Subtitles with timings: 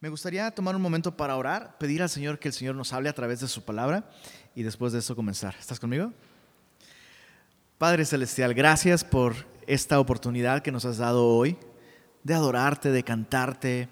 [0.00, 3.08] Me gustaría tomar un momento para orar, pedir al Señor que el Señor nos hable
[3.08, 4.08] a través de su palabra
[4.54, 5.56] y después de eso comenzar.
[5.58, 6.12] ¿Estás conmigo?
[7.78, 9.34] Padre Celestial, gracias por
[9.66, 11.56] esta oportunidad que nos has dado hoy
[12.22, 13.88] de adorarte, de cantarte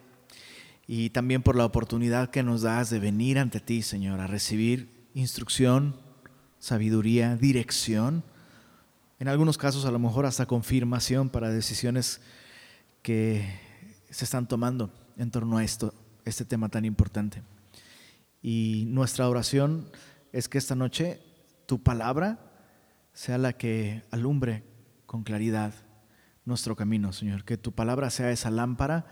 [0.87, 4.89] y también por la oportunidad que nos das de venir ante ti, Señor, a recibir
[5.13, 5.97] instrucción,
[6.61, 8.23] sabiduría, dirección,
[9.19, 12.21] en algunos casos a lo mejor hasta confirmación para decisiones
[13.03, 13.59] que
[14.09, 17.43] se están tomando en torno a esto, este tema tan importante.
[18.43, 19.91] Y nuestra oración
[20.33, 21.21] es que esta noche
[21.67, 22.39] tu palabra
[23.13, 24.63] sea la que alumbre
[25.07, 25.75] con claridad
[26.45, 27.45] nuestro camino, Señor.
[27.45, 29.07] Que tu palabra sea esa lámpara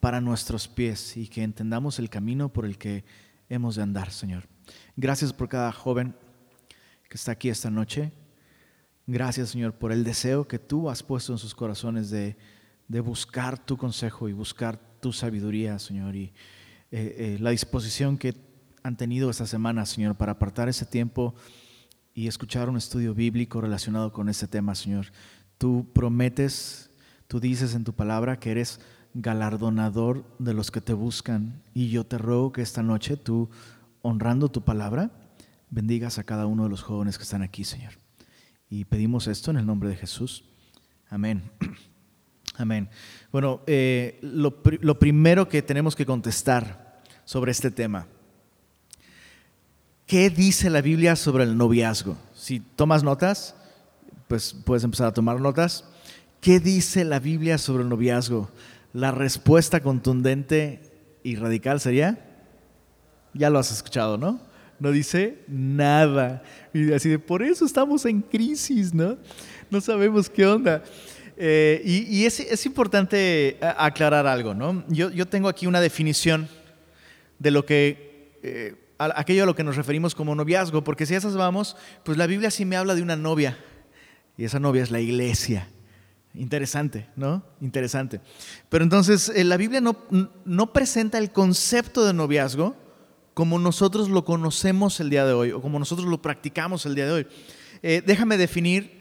[0.00, 3.04] para nuestros pies y que entendamos el camino por el que
[3.48, 4.48] hemos de andar, Señor.
[4.96, 6.14] Gracias por cada joven
[7.08, 8.12] que está aquí esta noche.
[9.06, 12.36] Gracias, Señor, por el deseo que tú has puesto en sus corazones de,
[12.88, 16.32] de buscar tu consejo y buscar tu sabiduría, Señor, y
[16.90, 18.34] eh, eh, la disposición que
[18.82, 21.34] han tenido esta semana, Señor, para apartar ese tiempo
[22.14, 25.06] y escuchar un estudio bíblico relacionado con este tema, Señor.
[25.58, 26.90] Tú prometes,
[27.28, 28.80] tú dices en tu palabra que eres
[29.14, 33.50] galardonador de los que te buscan y yo te ruego que esta noche tú,
[34.02, 35.10] honrando tu palabra,
[35.70, 37.92] bendigas a cada uno de los jóvenes que están aquí, Señor.
[38.68, 40.44] Y pedimos esto en el nombre de Jesús.
[41.08, 41.50] Amén.
[42.56, 42.88] Amén.
[43.32, 48.06] Bueno, eh, lo, lo primero que tenemos que contestar sobre este tema,
[50.06, 52.16] ¿qué dice la Biblia sobre el noviazgo?
[52.34, 53.54] Si tomas notas,
[54.28, 55.84] pues puedes empezar a tomar notas.
[56.40, 58.50] ¿Qué dice la Biblia sobre el noviazgo?
[58.92, 60.80] La respuesta contundente
[61.22, 62.18] y radical sería,
[63.34, 64.40] ya lo has escuchado, ¿no?
[64.78, 66.42] No dice nada.
[66.72, 69.18] Y así de, por eso estamos en crisis, ¿no?
[69.70, 70.82] No sabemos qué onda.
[71.42, 74.84] Eh, y, es, importante eh, aclarar algo, ¿no?
[74.88, 76.50] Yo, tengo aquí una definición
[77.38, 81.16] de lo que, eh, aquello a lo que nos referimos como noviazgo, porque si a
[81.16, 83.56] esas vamos, pues la Biblia sí me habla de una novia,
[84.36, 85.66] y esa novia es la iglesia.
[86.34, 87.42] Interesante, ¿no?
[87.62, 88.20] Interesante.
[88.68, 89.96] Pero entonces, la Biblia no,
[90.44, 92.76] no presenta el concepto de noviazgo
[93.32, 97.06] como nosotros lo conocemos el día de hoy, o como nosotros lo practicamos el día
[97.06, 97.26] de hoy.
[97.80, 98.99] déjame definir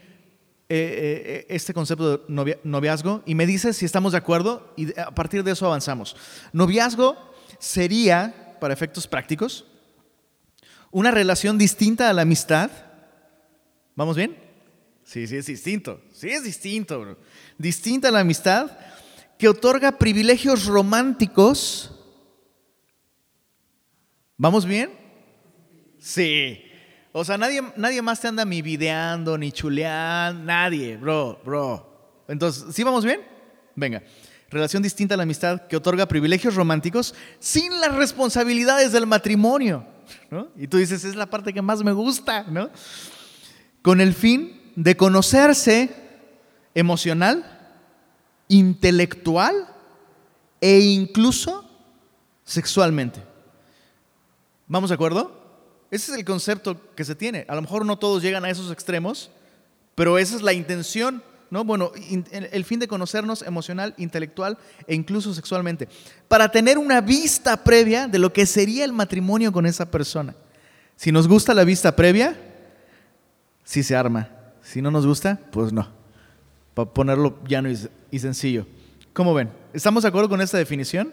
[0.71, 5.09] eh, eh, este concepto de noviazgo y me dices si estamos de acuerdo y a
[5.09, 6.15] partir de eso avanzamos.
[6.53, 7.17] Noviazgo
[7.57, 9.65] sería, para efectos prácticos,
[10.91, 12.69] una relación distinta a la amistad.
[13.95, 14.37] ¿Vamos bien?
[15.03, 16.01] Sí, sí es distinto.
[16.13, 17.17] Sí es distinto,
[17.57, 18.77] Distinta a la amistad
[19.39, 21.91] que otorga privilegios románticos.
[24.37, 24.91] ¿Vamos bien?
[25.97, 26.68] Sí.
[27.11, 31.89] O sea, nadie, nadie más te anda mi videando, ni chuleando, nadie, bro, bro.
[32.27, 33.21] Entonces, ¿sí vamos bien?
[33.75, 34.03] Venga.
[34.49, 39.85] Relación distinta a la amistad que otorga privilegios románticos sin las responsabilidades del matrimonio.
[40.31, 40.47] ¿no?
[40.55, 42.69] Y tú dices, es la parte que más me gusta, ¿no?
[43.81, 45.89] Con el fin de conocerse
[46.73, 47.73] emocional,
[48.47, 49.67] intelectual
[50.61, 51.69] e incluso
[52.43, 53.21] sexualmente.
[54.67, 55.38] ¿Vamos de acuerdo?
[55.91, 57.45] Ese es el concepto que se tiene.
[57.47, 59.31] A lo mejor no todos llegan a esos extremos,
[59.95, 61.63] pero esa es la intención, ¿no?
[61.63, 61.91] Bueno,
[62.31, 64.57] el fin de conocernos emocional, intelectual
[64.87, 65.87] e incluso sexualmente,
[66.27, 70.35] para tener una vista previa de lo que sería el matrimonio con esa persona.
[70.95, 72.39] Si nos gusta la vista previa,
[73.63, 74.29] sí se arma.
[74.61, 75.87] Si no nos gusta, pues no.
[76.75, 77.69] Para ponerlo llano
[78.11, 78.67] y sencillo.
[79.13, 79.49] ¿Cómo ven?
[79.73, 81.11] ¿Estamos de acuerdo con esta definición?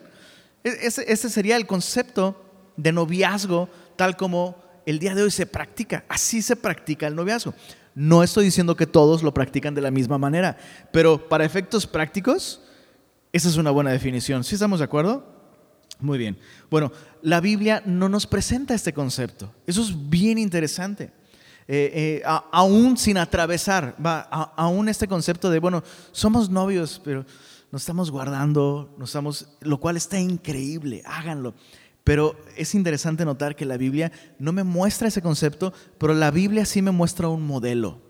[0.63, 2.43] E-, ese, ese sería el concepto
[2.77, 6.05] de noviazgo tal como el día de hoy se practica.
[6.09, 7.53] Así se practica el noviazgo.
[7.95, 10.57] No estoy diciendo que todos lo practican de la misma manera,
[10.93, 12.63] pero para efectos prácticos,
[13.33, 14.45] esa es una buena definición.
[14.45, 15.27] ¿Sí estamos de acuerdo?
[15.99, 16.39] Muy bien.
[16.71, 16.93] Bueno,
[17.23, 19.53] la Biblia no nos presenta este concepto.
[19.67, 21.11] Eso es bien interesante.
[21.69, 22.23] Eh, eh,
[22.53, 25.83] aún sin atravesar, va, aún este concepto de, bueno,
[26.13, 27.25] somos novios, pero
[27.73, 31.55] nos estamos guardando, nos estamos, lo cual está increíble, háganlo.
[32.07, 36.65] Pero es interesante notar que la Biblia no me muestra ese concepto, pero la Biblia
[36.65, 38.01] sí me muestra un modelo.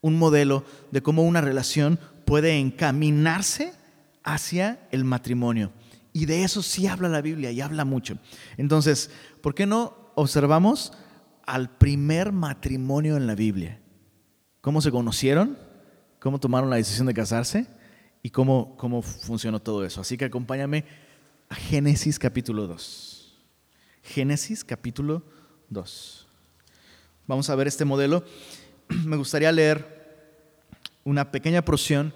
[0.00, 3.72] Un modelo de cómo una relación puede encaminarse
[4.24, 5.70] hacia el matrimonio.
[6.12, 8.18] Y de eso sí habla la Biblia y habla mucho.
[8.56, 9.12] Entonces,
[9.42, 10.92] ¿por qué no observamos
[11.46, 13.80] al primer matrimonio en la Biblia?
[14.60, 15.56] ¿Cómo se conocieron?
[16.18, 17.68] ¿Cómo tomaron la decisión de casarse?
[18.24, 20.00] ¿Y cómo, cómo funcionó todo eso?
[20.00, 20.84] Así que acompáñame
[21.54, 23.34] Génesis capítulo 2.
[24.02, 25.22] Génesis capítulo
[25.70, 26.26] 2.
[27.26, 28.24] Vamos a ver este modelo.
[29.04, 29.94] Me gustaría leer
[31.04, 32.12] una pequeña porción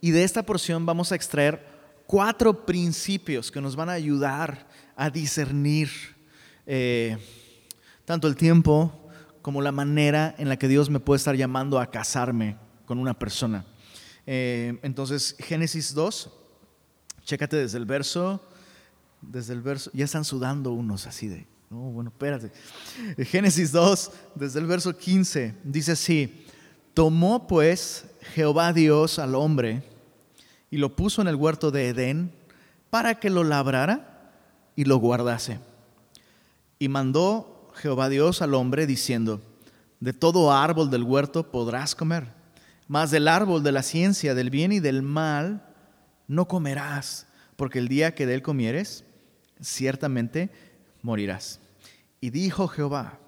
[0.00, 1.64] y de esta porción vamos a extraer
[2.06, 5.90] cuatro principios que nos van a ayudar a discernir
[6.66, 7.18] eh,
[8.04, 9.08] tanto el tiempo
[9.42, 13.18] como la manera en la que Dios me puede estar llamando a casarme con una
[13.18, 13.64] persona.
[14.26, 16.30] Eh, entonces, Génesis 2,
[17.22, 18.42] chécate desde el verso,
[19.30, 22.52] desde el verso, ya están sudando unos así de, no, bueno, espérate.
[23.24, 26.46] Génesis 2, desde el verso 15, dice así,
[26.94, 29.82] tomó pues Jehová Dios al hombre
[30.70, 32.32] y lo puso en el huerto de Edén
[32.90, 34.32] para que lo labrara
[34.76, 35.58] y lo guardase.
[36.78, 39.40] Y mandó Jehová Dios al hombre diciendo,
[40.00, 42.28] de todo árbol del huerto podrás comer,
[42.86, 45.66] mas del árbol de la ciencia del bien y del mal
[46.28, 47.26] no comerás,
[47.56, 49.04] porque el día que de él comieres,
[49.60, 50.50] ciertamente
[51.02, 51.60] morirás.
[52.20, 53.18] Y dijo Jehová,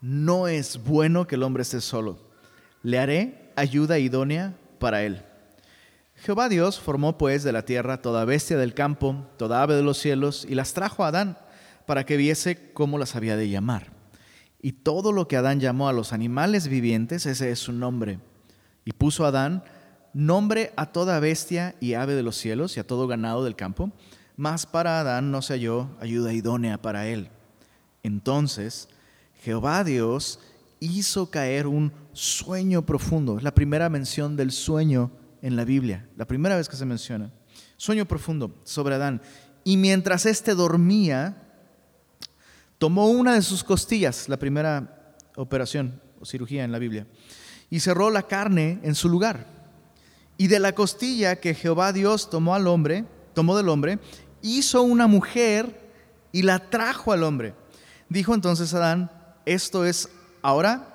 [0.00, 2.18] no es bueno que el hombre esté solo,
[2.82, 5.22] le haré ayuda idónea para él.
[6.14, 9.98] Jehová Dios formó pues de la tierra toda bestia del campo, toda ave de los
[9.98, 11.38] cielos, y las trajo a Adán
[11.86, 13.92] para que viese cómo las había de llamar.
[14.60, 18.18] Y todo lo que Adán llamó a los animales vivientes, ese es su nombre.
[18.84, 19.62] Y puso Adán
[20.12, 23.92] nombre a toda bestia y ave de los cielos y a todo ganado del campo,
[24.38, 27.28] mas para Adán no se halló ayuda idónea para él.
[28.04, 28.88] Entonces
[29.42, 30.38] Jehová Dios
[30.78, 33.36] hizo caer un sueño profundo.
[33.36, 35.10] Es la primera mención del sueño
[35.42, 37.32] en la Biblia, la primera vez que se menciona.
[37.76, 39.20] Sueño profundo sobre Adán.
[39.64, 41.42] Y mientras éste dormía,
[42.78, 47.08] tomó una de sus costillas, la primera operación o cirugía en la Biblia,
[47.70, 49.46] y cerró la carne en su lugar.
[50.36, 53.04] Y de la costilla que Jehová Dios tomó al hombre,
[53.34, 53.98] tomó del hombre,
[54.42, 55.92] hizo una mujer
[56.32, 57.54] y la trajo al hombre.
[58.08, 59.10] Dijo entonces Adán,
[59.44, 60.08] esto es
[60.42, 60.94] ahora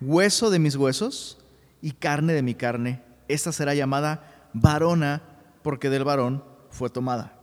[0.00, 1.38] hueso de mis huesos
[1.82, 5.22] y carne de mi carne esta será llamada varona
[5.62, 7.36] porque del varón fue tomada.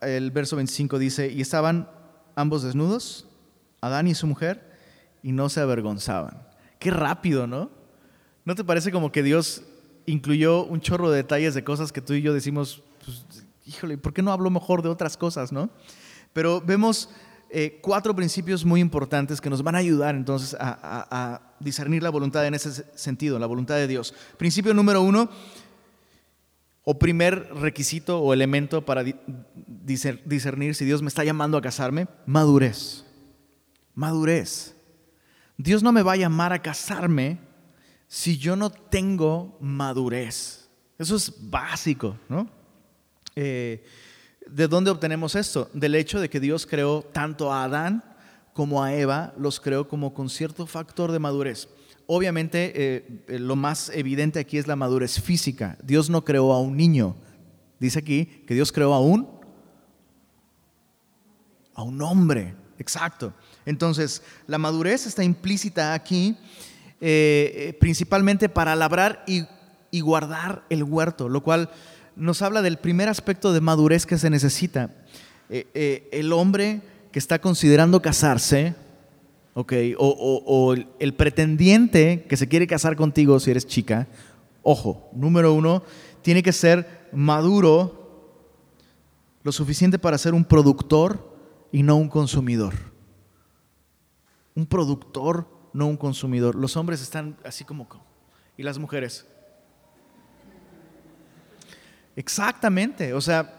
[0.00, 1.88] El verso 25 dice, y estaban
[2.34, 3.26] ambos desnudos,
[3.80, 4.76] Adán y su mujer,
[5.22, 6.42] y no se avergonzaban.
[6.78, 7.70] Qué rápido, ¿no?
[8.44, 9.62] ¿No te parece como que Dios
[10.08, 13.24] incluyó un chorro de detalles de cosas que tú y yo decimos, pues,
[13.66, 15.70] híjole, ¿por qué no hablo mejor de otras cosas, no?
[16.32, 17.10] Pero vemos
[17.50, 22.46] eh, cuatro principios muy importantes que nos van a ayudar entonces a, discernir la voluntad
[22.46, 24.14] en ese sentido, la voluntad de Dios.
[24.36, 25.28] Principio número uno,
[26.84, 33.04] o primer requisito o elemento para discernir si Dios me está llamando a casarme, madurez.
[33.94, 34.76] Madurez.
[35.56, 37.40] Dios no me va a llamar a casarme
[38.08, 40.68] si yo no tengo madurez.
[40.98, 42.48] Eso es básico, ¿no?
[43.36, 43.84] Eh,
[44.48, 45.70] ¿De dónde obtenemos esto?
[45.74, 48.02] Del hecho de que Dios creó tanto a Adán
[48.54, 51.68] como a Eva, los creó como con cierto factor de madurez.
[52.06, 55.76] Obviamente, eh, eh, lo más evidente aquí es la madurez física.
[55.84, 57.14] Dios no creó a un niño.
[57.78, 59.28] Dice aquí que Dios creó a un,
[61.74, 62.56] a un hombre.
[62.78, 63.34] Exacto.
[63.66, 66.36] Entonces, la madurez está implícita aquí,
[67.00, 69.44] eh, principalmente para labrar y,
[69.90, 71.70] y guardar el huerto, lo cual
[72.18, 74.90] nos habla del primer aspecto de madurez que se necesita.
[75.48, 78.74] Eh, eh, el hombre que está considerando casarse,
[79.54, 84.08] okay, o, el pretendiente que se quiere casar contigo si eres chica,
[84.62, 85.82] ojo, número uno,
[86.20, 88.34] tiene que ser maduro
[89.42, 91.34] lo suficiente para ser un productor
[91.72, 92.74] y no un consumidor.
[94.54, 95.48] Un productor,
[95.78, 96.54] no un consumidor.
[96.54, 97.88] Los hombres están así como...
[98.56, 99.24] ¿Y las mujeres?
[102.16, 103.54] Exactamente, o sea,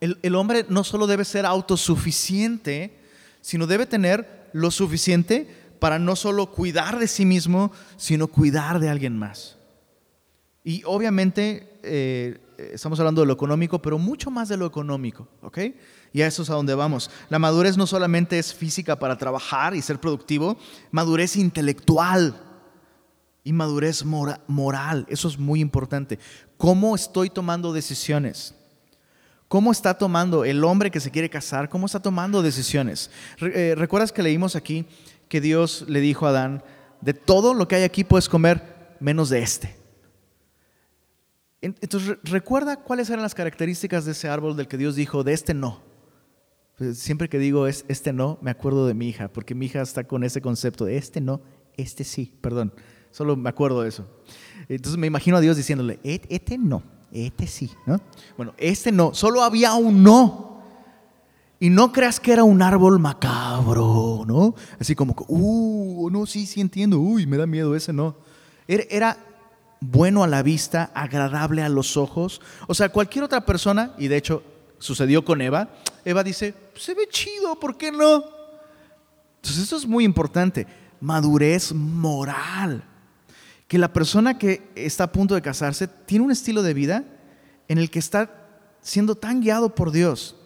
[0.00, 2.96] el, hombre no solo debe ser autosuficiente,
[3.40, 5.48] sino debe tener lo suficiente
[5.80, 9.58] para no solo cuidar de sí mismo, sino cuidar de alguien más.
[10.62, 12.38] Y obviamente eh,
[12.72, 15.58] estamos hablando de lo económico, pero mucho más de lo económico, ¿ok?
[16.14, 17.10] Y a eso es a donde vamos.
[17.28, 20.56] La madurez no solamente es física para trabajar y ser productivo,
[20.92, 22.40] madurez intelectual
[23.42, 25.06] y madurez moral.
[25.08, 26.20] Eso es muy importante.
[26.56, 28.54] ¿Cómo estoy tomando decisiones?
[29.48, 31.68] ¿Cómo está tomando el hombre que se quiere casar?
[31.68, 33.10] ¿Cómo está tomando decisiones?
[33.40, 34.86] Eh, ¿Recuerdas que leímos aquí
[35.28, 36.62] que Dios le dijo a Adán,
[37.00, 39.76] de todo lo que hay aquí puedes comer menos de este?
[41.60, 45.54] Entonces, ¿recuerda cuáles eran las características de ese árbol del que Dios dijo, de este
[45.54, 45.83] no?
[46.76, 49.82] Pues, siempre que digo es, este no, me acuerdo de mi hija, porque mi hija
[49.82, 51.40] está con ese concepto de este no,
[51.76, 52.72] este sí, perdón.
[53.10, 54.08] Solo me acuerdo de eso.
[54.68, 58.00] Entonces me imagino a Dios diciéndole, e-, este no, este sí, ¿no?
[58.36, 60.54] Bueno, este no, solo había un no.
[61.60, 64.54] Y no creas que era un árbol macabro, ¿no?
[64.78, 68.16] Así como, uh, no, sí, sí entiendo, uy, me da miedo ese no.
[68.66, 69.16] Era,
[69.80, 72.40] bueno a la vista, agradable a los ojos.
[72.66, 74.42] O sea, cualquier otra persona, y de hecho
[74.78, 75.70] sucedió con Eva,
[76.04, 78.24] Eva dice, se ve chido, ¿por qué no?
[79.36, 80.66] Entonces esto es muy importante,
[81.00, 82.84] madurez moral.
[83.68, 87.04] Que la persona que está a punto de casarse tiene un estilo de vida
[87.68, 88.30] en el que está
[88.82, 90.36] siendo tan guiado por Dios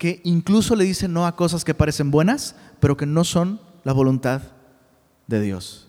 [0.00, 3.92] que incluso le dice no a cosas que parecen buenas, pero que no son la
[3.92, 4.40] voluntad
[5.26, 5.88] de Dios.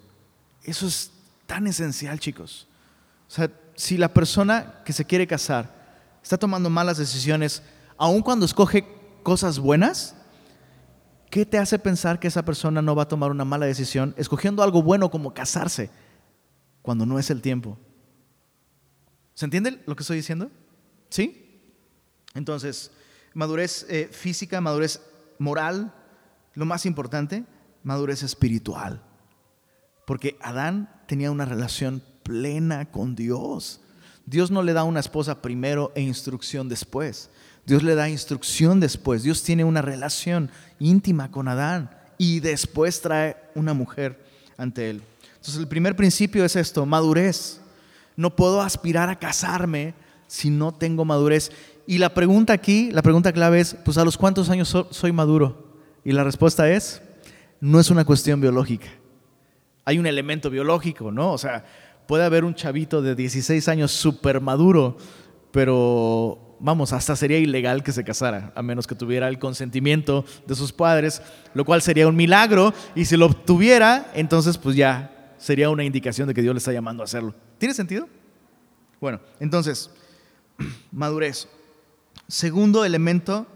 [0.63, 1.12] Eso es
[1.45, 2.67] tan esencial, chicos.
[3.29, 5.74] O sea, si la persona que se quiere casar
[6.21, 7.63] está tomando malas decisiones,
[8.01, 8.84] aun cuando escoge
[9.22, 10.15] cosas buenas,
[11.29, 14.63] ¿qué te hace pensar que esa persona no va a tomar una mala decisión escogiendo
[14.63, 15.91] algo bueno como casarse
[16.81, 17.77] cuando no es el tiempo?
[19.36, 20.50] ¿Se entiende lo que estoy diciendo?
[21.10, 21.62] ¿Sí?
[22.34, 22.89] Entonces,
[23.36, 25.00] madurez eh, física, madurez
[25.38, 25.93] moral,
[26.55, 27.46] lo más importante,
[27.84, 29.03] madurez espiritual.
[30.08, 33.79] Porque Adán tenía una relación plena con Dios.
[34.31, 37.29] Dios no le da una esposa primero e instrucción después.
[37.65, 39.23] Dios le da instrucción después.
[39.23, 44.23] Dios tiene una relación íntima con Adán y después trae una mujer
[44.57, 45.01] ante él.
[45.35, 47.59] Entonces el primer principio es esto, madurez.
[48.15, 49.95] No puedo aspirar a casarme
[50.27, 51.51] si no tengo madurez.
[51.85, 55.75] Y la pregunta aquí, la pregunta clave es, pues a los cuántos años soy maduro?
[56.05, 57.01] Y la respuesta es,
[57.59, 58.88] no es una cuestión biológica.
[59.83, 61.33] Hay un elemento biológico, ¿no?
[61.33, 61.65] O sea,
[62.12, 64.98] puede haber un chavito de 16 años súper maduro,
[65.51, 70.56] pero vamos, hasta sería ilegal que se casara, a menos que tuviera el consentimiento de
[70.56, 71.22] sus padres,
[71.53, 76.27] lo cual sería un milagro, y si lo tuviera, entonces pues ya sería una indicación
[76.27, 77.34] de que Dios le está llamando a hacerlo.
[77.58, 78.10] ¿Tiene sentido?
[79.00, 79.89] Bueno, entonces,
[80.91, 81.48] madurez.
[82.27, 83.48] Segundo elemento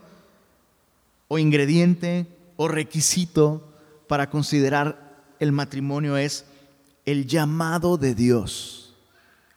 [1.27, 3.67] o ingrediente o requisito
[4.07, 6.45] para considerar el matrimonio es
[7.05, 8.95] el llamado de Dios.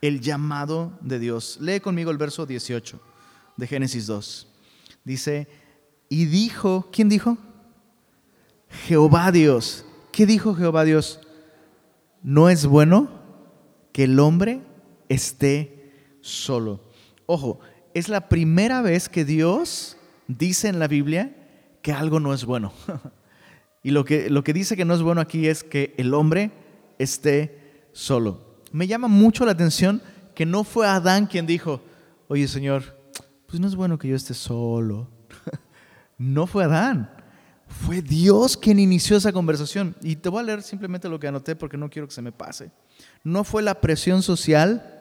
[0.00, 1.58] El llamado de Dios.
[1.60, 3.00] Lee conmigo el verso 18
[3.56, 4.46] de Génesis 2.
[5.04, 5.48] Dice,
[6.08, 7.36] y dijo, ¿quién dijo?
[8.86, 9.84] Jehová Dios.
[10.12, 11.20] ¿Qué dijo Jehová Dios?
[12.22, 13.08] No es bueno
[13.92, 14.60] que el hombre
[15.08, 16.80] esté solo.
[17.26, 17.60] Ojo,
[17.94, 21.34] es la primera vez que Dios dice en la Biblia
[21.82, 22.72] que algo no es bueno.
[23.82, 26.52] y lo que, lo que dice que no es bueno aquí es que el hombre
[26.98, 28.62] esté solo.
[28.72, 30.02] Me llama mucho la atención
[30.34, 31.80] que no fue Adán quien dijo,
[32.28, 32.96] oye Señor,
[33.46, 35.08] pues no es bueno que yo esté solo.
[36.18, 37.10] no fue Adán,
[37.66, 39.94] fue Dios quien inició esa conversación.
[40.02, 42.32] Y te voy a leer simplemente lo que anoté porque no quiero que se me
[42.32, 42.70] pase.
[43.24, 44.94] No fue la presión social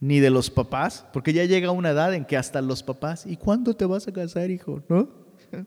[0.00, 3.38] ni de los papás, porque ya llega una edad en que hasta los papás, ¿y
[3.38, 4.82] cuándo te vas a casar, hijo?
[4.88, 5.08] ¿No?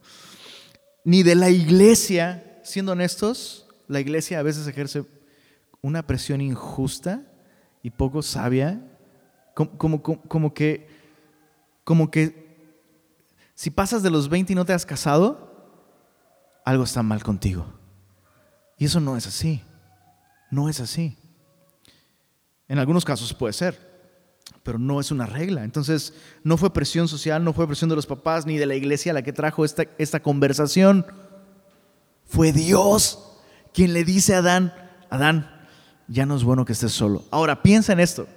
[1.03, 5.05] ni de la iglesia, siendo honestos, la iglesia a veces ejerce
[5.81, 7.23] una presión injusta
[7.81, 8.81] y poco sabia,
[9.53, 10.03] como,
[10.53, 10.87] que,
[11.83, 12.47] como que
[13.55, 15.47] si pasas de los 20 y no te has casado,
[16.65, 17.65] algo está mal contigo.
[18.77, 19.63] Y eso no es así,
[20.51, 21.17] no es así.
[22.67, 23.79] En algunos casos puede ser,
[24.63, 25.63] pero no es una regla.
[25.63, 26.13] Entonces,
[26.43, 29.23] no fue presión social, no fue presión de los papás ni de la iglesia la
[29.23, 31.05] que trajo esta, esta conversación.
[32.25, 33.26] Fue Dios
[33.77, 34.73] quien le dice a Adán,
[35.11, 35.51] Adán,
[36.07, 37.23] ya no es bueno que estés solo.
[37.29, 38.27] Ahora, piensa en esto,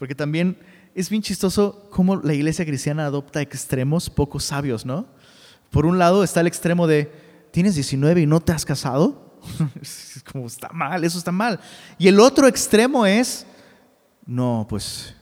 [0.00, 0.58] porque también
[0.96, 5.06] es bien chistoso cómo la iglesia cristiana adopta extremos poco sabios, ¿no?
[5.70, 7.08] Por un lado está el extremo de,
[7.52, 9.38] tienes 19 y no te has casado.
[9.80, 11.60] es como, está mal, eso está mal.
[11.96, 13.46] Y el otro extremo es,
[14.26, 15.14] no, pues,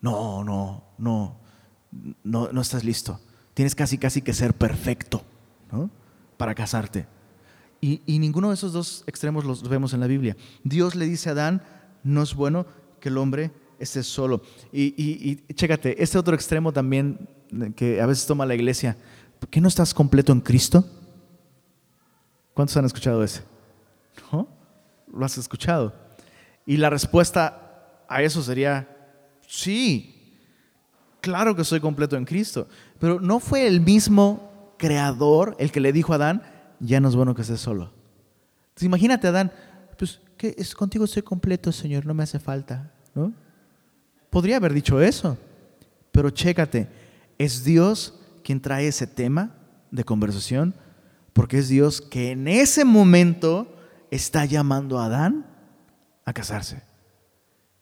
[0.00, 1.36] no, no, no,
[2.24, 3.20] no, no estás listo.
[3.52, 5.22] Tienes casi, casi que ser perfecto,
[5.70, 5.90] ¿no?
[6.38, 7.17] Para casarte.
[7.80, 10.36] Y, ninguno de esos dos extremos los vemos en la Biblia.
[10.64, 11.62] Dios le dice a Adán,
[12.02, 12.66] no es bueno
[13.00, 14.42] que el hombre esté solo.
[14.72, 17.28] Y, y, chécate, este otro extremo también
[17.76, 18.96] que a veces toma la iglesia,
[19.38, 20.84] ¿por qué no estás completo en Cristo?
[22.52, 23.42] ¿Cuántos han escuchado ese?
[24.32, 24.48] ¿No?
[25.12, 25.94] ¿Lo has escuchado?
[26.66, 28.88] Y la respuesta a eso sería,
[29.46, 30.36] sí,
[31.20, 32.66] claro que soy completo en Cristo.
[32.98, 36.42] Pero no fue el mismo creador el que le dijo a Adán,
[36.80, 37.92] ya no es bueno que estés solo.
[38.68, 39.52] Entonces, imagínate, Adán,
[39.98, 43.32] pues que es contigo estoy completo, Señor, no me hace falta, ¿no?
[44.30, 45.36] Podría haber dicho eso,
[46.12, 46.88] pero chécate,
[47.38, 49.54] es Dios quien trae ese tema
[49.90, 50.74] de conversación,
[51.32, 53.74] porque es Dios que en ese momento
[54.10, 55.46] está llamando a Adán
[56.24, 56.82] a casarse.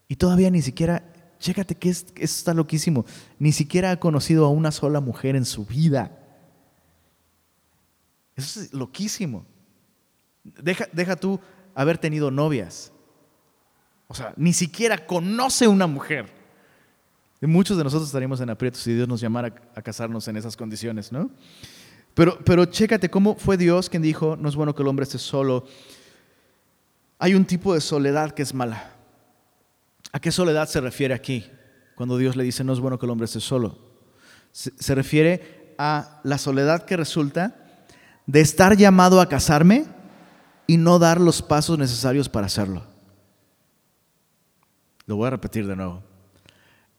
[0.09, 1.03] Y todavía ni siquiera,
[1.39, 3.05] chécate que eso está loquísimo,
[3.39, 6.19] ni siquiera ha conocido a una sola mujer en su vida.
[8.37, 9.47] Eso es loquísimo.
[10.45, 11.41] Deja, deja tú
[11.75, 12.93] haber tenido novias.
[14.09, 16.33] O sea, ni siquiera conoce una mujer.
[17.41, 21.13] Muchos de nosotros estaríamos en aprietos si Dios nos llamara a casarnos en esas condiciones,
[21.13, 21.31] ¿no?
[22.15, 25.19] Pero, pero chécate cómo fue Dios quien dijo, no es bueno que el hombre esté
[25.19, 25.67] solo.
[27.19, 28.93] Hay un tipo de soledad que es mala.
[30.13, 31.47] ¿A qué soledad se refiere aquí?
[31.95, 33.79] Cuando Dios le dice, no es bueno que el hombre esté solo.
[34.51, 37.66] Se refiere a la soledad que resulta
[38.27, 39.87] de estar llamado a casarme
[40.67, 42.83] y no dar los pasos necesarios para hacerlo.
[45.07, 46.03] Lo voy a repetir de nuevo.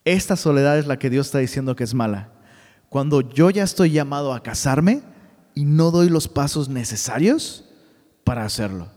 [0.06, 2.32] Esta soledad es la que Dios está diciendo que es mala.
[2.88, 5.02] Cuando yo ya estoy llamado a casarme
[5.54, 7.66] y no doy los pasos necesarios
[8.24, 8.88] para hacerlo.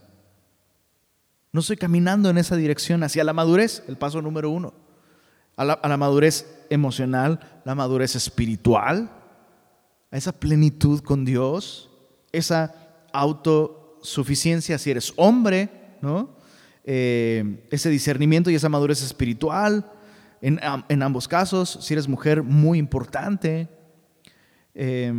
[1.53, 4.73] No estoy caminando en esa dirección hacia la madurez, el paso número uno.
[5.57, 9.11] A la, a la madurez emocional, la madurez espiritual,
[10.13, 11.90] a esa plenitud con Dios,
[12.33, 12.75] esa
[13.13, 15.71] autosuficiencia si eres hombre,
[16.01, 16.31] ¿no?
[16.85, 19.93] Eh, ese discernimiento y esa madurez espiritual.
[20.43, 20.59] En,
[20.89, 23.69] en, ambos casos, si eres mujer, muy importante.
[24.75, 25.13] Eh,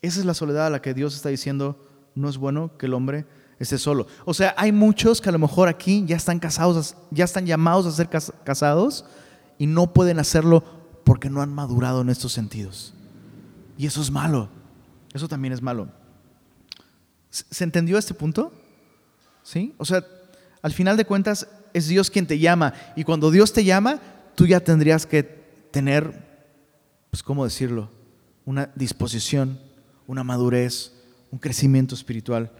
[0.00, 2.94] esa es la soledad a la que Dios está diciendo, no es bueno que el
[2.94, 3.26] hombre
[3.58, 4.06] esté solo.
[4.24, 7.86] O sea, hay muchos que a lo mejor aquí ya están casados, ya están llamados
[7.86, 9.04] a ser casados
[9.58, 10.64] y no pueden hacerlo
[11.04, 12.94] porque no han madurado en estos sentidos.
[13.76, 14.48] Y eso es malo.
[15.12, 15.88] Eso también es malo.
[17.30, 18.52] ¿Se entendió este punto?
[19.42, 19.74] ¿Sí?
[19.78, 20.04] O sea,
[20.62, 24.00] al final de cuentas es Dios quien te llama y cuando Dios te llama,
[24.34, 26.12] tú ya tendrías que tener,
[27.10, 27.88] pues, ¿cómo decirlo?
[28.44, 29.60] Una disposición,
[30.06, 30.92] una madurez,
[31.30, 32.50] un crecimiento espiritual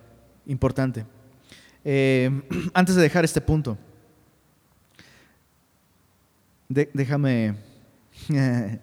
[0.47, 1.05] importante.
[1.85, 2.31] Eh,
[2.75, 3.77] antes de dejar este punto,
[6.69, 7.57] déjame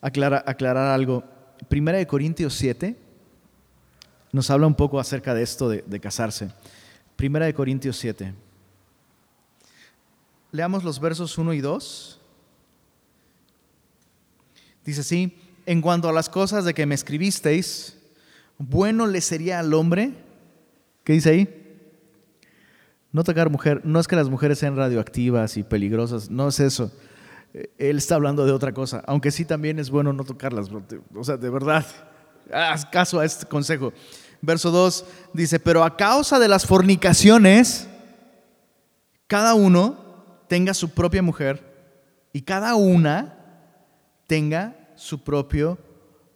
[0.00, 1.24] aclarar, aclarar algo.
[1.68, 3.05] Primera de Corintios 7
[4.36, 6.50] nos habla un poco acerca de esto de, casarse.
[7.16, 8.34] Primera de Corintios 7.
[10.52, 12.20] Leamos los versos 1 y 2.
[14.84, 17.96] Dice así, en cuanto a las cosas de que me escribisteis,
[18.58, 20.12] bueno le sería al hombre,
[21.02, 21.78] ¿qué dice ahí?
[23.12, 26.92] No tocar mujer, no es que las mujeres sean radioactivas y peligrosas, no es eso.
[27.78, 30.68] Él está hablando de otra cosa, aunque sí también es bueno no tocarlas,
[31.14, 31.86] o sea, de verdad,
[32.52, 33.94] haz caso a este consejo.
[34.42, 37.88] Verso 2 dice, pero a causa de las fornicaciones,
[39.26, 39.98] cada uno
[40.48, 41.62] tenga su propia mujer
[42.32, 43.36] y cada una
[44.26, 45.78] tenga su propio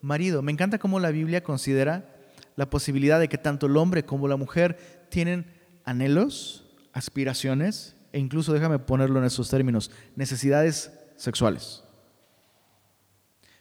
[0.01, 0.43] marido.
[0.43, 2.17] Me encanta cómo la Biblia considera
[2.57, 5.47] la posibilidad de que tanto el hombre como la mujer tienen
[5.85, 11.85] anhelos, aspiraciones e incluso, déjame ponerlo en esos términos, necesidades sexuales.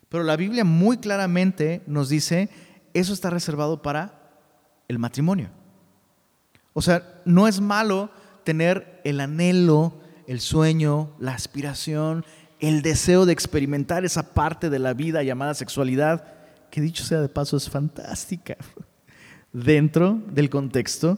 [0.10, 2.50] Pero la Biblia muy claramente nos dice,
[2.94, 4.19] eso está reservado para
[4.90, 5.50] el matrimonio.
[6.74, 8.10] O sea, no es malo
[8.44, 9.94] tener el anhelo,
[10.28, 12.26] el sueño, la aspiración,
[12.60, 16.26] el deseo de experimentar esa parte de la vida llamada sexualidad,
[16.70, 18.58] que dicho sea de paso es fantástica,
[19.54, 21.18] dentro del contexto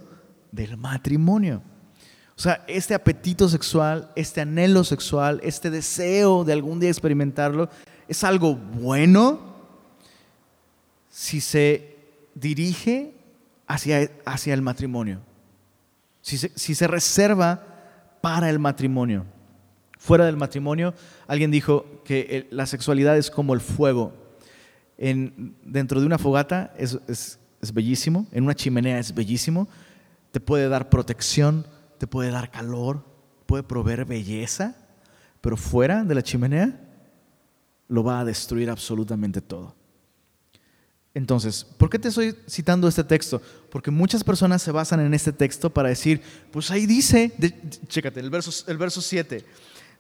[0.51, 1.63] del matrimonio.
[2.35, 7.69] O sea, este apetito sexual, este anhelo sexual, este deseo de algún día experimentarlo,
[8.07, 9.51] es algo bueno
[11.09, 11.95] si se
[12.33, 13.20] dirige
[13.71, 15.21] hacia, hacia el matrimonio,
[16.21, 17.63] si se, si se reserva
[18.21, 19.25] para el matrimonio.
[19.97, 20.93] Fuera del matrimonio,
[21.27, 24.13] alguien dijo que la sexualidad es como el fuego.
[24.97, 29.67] En, dentro de una fogata es, es, es bellísimo, en una chimenea es bellísimo,
[30.31, 31.65] te puede dar protección,
[31.97, 33.05] te puede dar calor,
[33.45, 34.75] puede proveer belleza,
[35.39, 36.79] pero fuera de la chimenea
[37.87, 39.75] lo va a destruir absolutamente todo.
[41.13, 43.41] Entonces, ¿por qué te estoy citando este texto?
[43.69, 46.21] Porque muchas personas se basan en este texto para decir,
[46.51, 47.33] pues ahí dice,
[47.87, 49.45] chécate, el verso, el verso 7,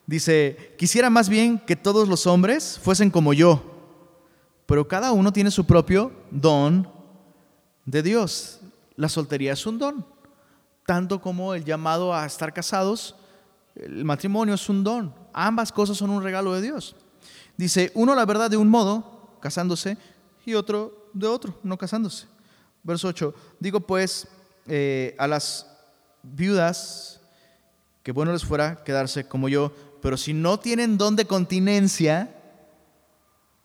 [0.07, 3.61] dice, quisiera más bien que todos los hombres fuesen como yo,
[4.65, 6.89] pero cada uno tiene su propio don
[7.85, 8.61] de Dios.
[8.95, 10.05] La soltería es un don
[10.85, 13.15] tanto como el llamado a estar casados,
[13.75, 15.15] el matrimonio es un don.
[15.33, 16.95] Ambas cosas son un regalo de Dios.
[17.55, 19.97] Dice, uno la verdad de un modo, casándose,
[20.45, 22.27] y otro de otro, no casándose.
[22.83, 24.27] Verso 8, digo pues
[24.67, 25.67] eh, a las
[26.23, 27.21] viudas
[28.03, 29.71] que bueno les fuera quedarse como yo,
[30.01, 32.35] pero si no tienen don de continencia,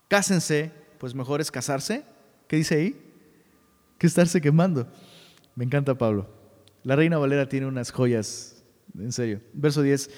[0.09, 2.05] cásense, pues mejor es casarse.
[2.47, 3.13] ¿Qué dice ahí?
[3.99, 4.87] Que estarse quemando.
[5.55, 6.29] Me encanta Pablo.
[6.83, 8.63] La Reina Valera tiene unas joyas,
[8.99, 9.41] en serio.
[9.53, 10.11] Verso 10.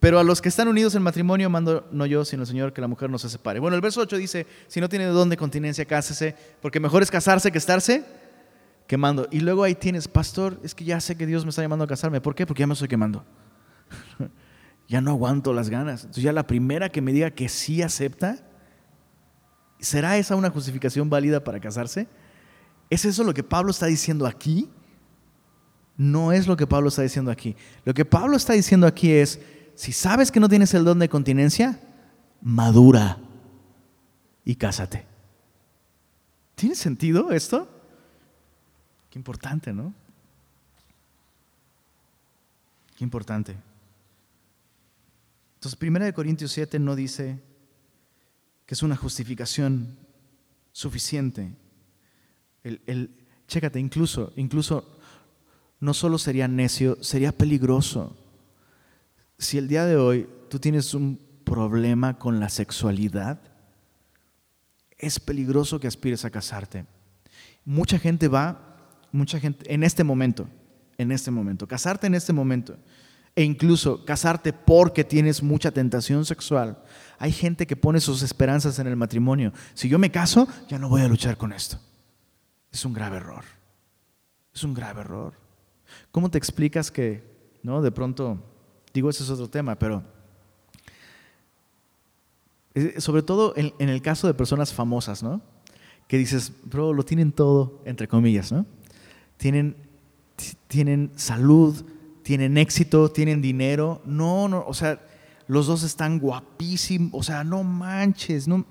[0.00, 2.80] Pero a los que están unidos en matrimonio mando no yo, sino el Señor, que
[2.80, 3.58] la mujer no se separe.
[3.58, 7.10] Bueno, el verso 8 dice, si no tiene don de continencia, cásese, porque mejor es
[7.10, 8.04] casarse que estarse
[8.86, 9.26] quemando.
[9.30, 11.88] Y luego ahí tienes, pastor, es que ya sé que Dios me está llamando a
[11.88, 12.20] casarme.
[12.20, 12.46] ¿Por qué?
[12.46, 13.24] Porque ya me estoy quemando.
[14.88, 16.02] ya no aguanto las ganas.
[16.02, 18.38] Entonces ya la primera que me diga que sí acepta,
[19.80, 22.06] ¿será esa una justificación válida para casarse?
[22.88, 24.70] ¿Es eso lo que Pablo está diciendo aquí?
[25.96, 27.56] No es lo que Pablo está diciendo aquí.
[27.84, 29.40] Lo que Pablo está diciendo aquí es,
[29.78, 31.78] si sabes que no tienes el don de continencia,
[32.42, 33.16] madura
[34.44, 35.06] y cásate.
[36.56, 37.68] ¿Tiene sentido esto?
[39.08, 39.94] Qué importante, ¿no?
[42.96, 43.54] Qué importante.
[45.54, 47.40] Entonces, 1 Corintios 7 no dice
[48.66, 49.96] que es una justificación
[50.72, 51.54] suficiente.
[52.64, 53.14] El, el,
[53.46, 54.98] chécate, incluso, incluso
[55.78, 58.16] no solo sería necio, sería peligroso.
[59.38, 63.40] Si el día de hoy tú tienes un problema con la sexualidad,
[64.98, 66.86] es peligroso que aspires a casarte.
[67.64, 68.76] Mucha gente va,
[69.12, 70.48] mucha gente, en este momento,
[70.98, 72.76] en este momento, casarte en este momento,
[73.36, 76.82] e incluso casarte porque tienes mucha tentación sexual.
[77.20, 79.52] Hay gente que pone sus esperanzas en el matrimonio.
[79.74, 81.78] Si yo me caso, ya no voy a luchar con esto.
[82.72, 83.44] Es un grave error.
[84.52, 85.34] Es un grave error.
[86.10, 87.22] ¿Cómo te explicas que,
[87.62, 87.80] no?
[87.80, 88.57] De pronto,
[88.92, 90.02] digo, ese es otro tema, pero
[92.98, 95.40] sobre todo en, el caso de personas famosas, ¿no?
[96.06, 98.66] Que dices, bro, lo tienen todo, entre comillas, ¿no?
[99.36, 99.76] Tienen,
[100.68, 101.84] tienen salud,
[102.22, 104.00] tienen éxito, tienen dinero.
[104.04, 105.00] No, no, o sea,
[105.46, 108.64] los dos están guapísimos, o sea, no manches, no.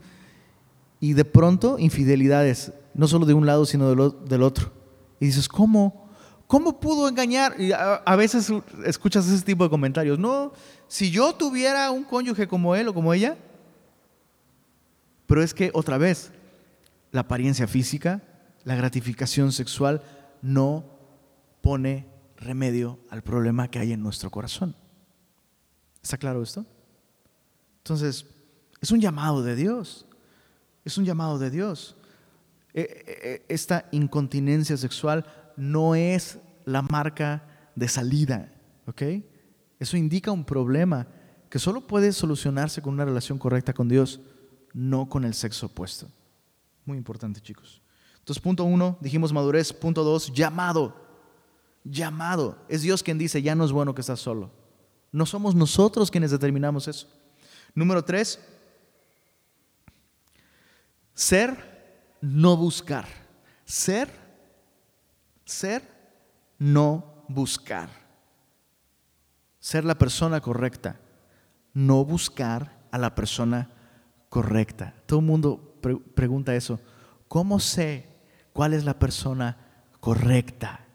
[0.99, 4.71] Y de pronto, infidelidades, no solo de un lado, sino del, otro.
[5.19, 6.06] Y dices, ¿cómo?
[6.47, 7.59] ¿Cómo pudo engañar?
[7.59, 8.51] Y a, veces
[8.85, 10.17] escuchas ese tipo de comentarios.
[10.17, 10.53] No,
[10.87, 13.37] si yo tuviera un cónyuge como él o como ella,
[15.25, 16.31] pero es que otra vez,
[17.11, 18.21] la apariencia física,
[18.63, 20.01] la gratificación sexual
[20.41, 20.85] no
[21.61, 22.07] pone
[22.37, 24.73] remedio al problema que hay en nuestro corazón.
[26.01, 26.65] ¿Está claro esto?
[27.79, 28.25] Entonces,
[28.79, 30.05] es un llamado de Dios.
[30.85, 31.97] Es un llamado de Dios.
[32.73, 35.25] E, e, e, esta incontinencia sexual
[35.57, 37.43] no es la marca
[37.75, 38.53] de salida,
[38.85, 39.01] ¿ok?
[39.79, 41.07] Eso indica un problema
[41.49, 44.21] que solo puede solucionarse con una relación correcta con Dios
[44.73, 46.07] no con el sexo opuesto.
[46.85, 47.81] Muy importante, chicos.
[48.19, 49.73] Entonces, punto uno, dijimos madurez.
[49.73, 50.95] Punto dos, llamado.
[51.83, 52.57] Llamado.
[52.67, 54.51] Es Dios quien dice, ya no es bueno que estás solo.
[55.11, 57.07] No somos nosotros quienes determinamos eso.
[57.73, 58.39] Número tres,
[61.13, 63.05] ser, no buscar.
[63.65, 64.09] Ser,
[65.47, 65.81] ser,
[66.59, 67.89] no buscar.
[69.59, 70.99] Ser la persona correcta.
[71.73, 73.69] No buscar a la persona
[74.29, 74.93] correcta.
[75.05, 75.79] Todo el mundo
[76.13, 76.79] pregunta eso.
[77.27, 78.07] ¿Cómo sé
[78.53, 79.57] cuál es la persona
[79.99, 80.85] correcta?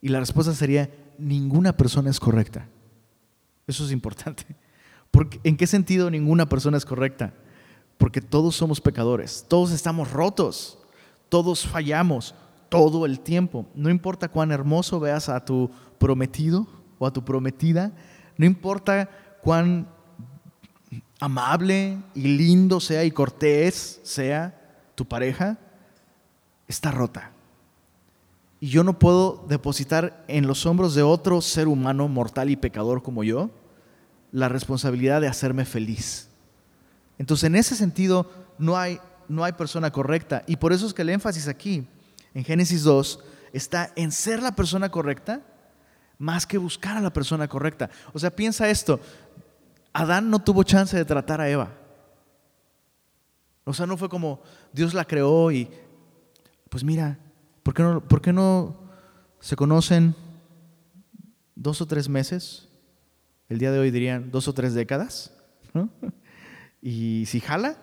[0.00, 2.68] Y la respuesta sería, ninguna persona es correcta.
[3.66, 4.44] Eso es importante.
[5.10, 7.34] Porque, ¿En qué sentido ninguna persona es correcta?
[7.98, 10.78] Porque todos somos pecadores, todos estamos rotos,
[11.28, 12.34] todos fallamos
[12.72, 13.66] todo el tiempo.
[13.74, 16.66] No importa cuán hermoso veas a tu prometido
[16.98, 17.92] o a tu prometida,
[18.38, 19.10] no importa
[19.42, 19.86] cuán
[21.20, 24.58] amable y lindo sea y cortés sea
[24.94, 25.58] tu pareja,
[26.66, 27.32] está rota.
[28.58, 33.02] Y yo no puedo depositar en los hombros de otro ser humano mortal y pecador
[33.02, 33.50] como yo
[34.30, 36.30] la responsabilidad de hacerme feliz.
[37.18, 40.42] Entonces, en ese sentido, no hay, no hay persona correcta.
[40.46, 41.86] Y por eso es que el énfasis aquí,
[42.34, 43.20] en Génesis 2,
[43.52, 45.42] está en ser la persona correcta
[46.18, 47.90] más que buscar a la persona correcta.
[48.12, 49.00] O sea, piensa esto,
[49.92, 51.72] Adán no tuvo chance de tratar a Eva.
[53.64, 54.40] O sea, no fue como
[54.72, 55.68] Dios la creó y,
[56.68, 57.18] pues mira,
[57.62, 58.76] ¿por qué no, por qué no
[59.40, 60.14] se conocen
[61.54, 62.68] dos o tres meses?
[63.48, 65.32] El día de hoy dirían dos o tres décadas.
[66.84, 67.76] Y si jala,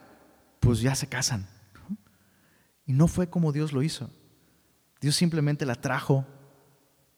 [0.59, 1.47] pues ya se casan.
[2.85, 4.11] Y no fue como Dios lo hizo.
[5.01, 6.25] Dios simplemente la trajo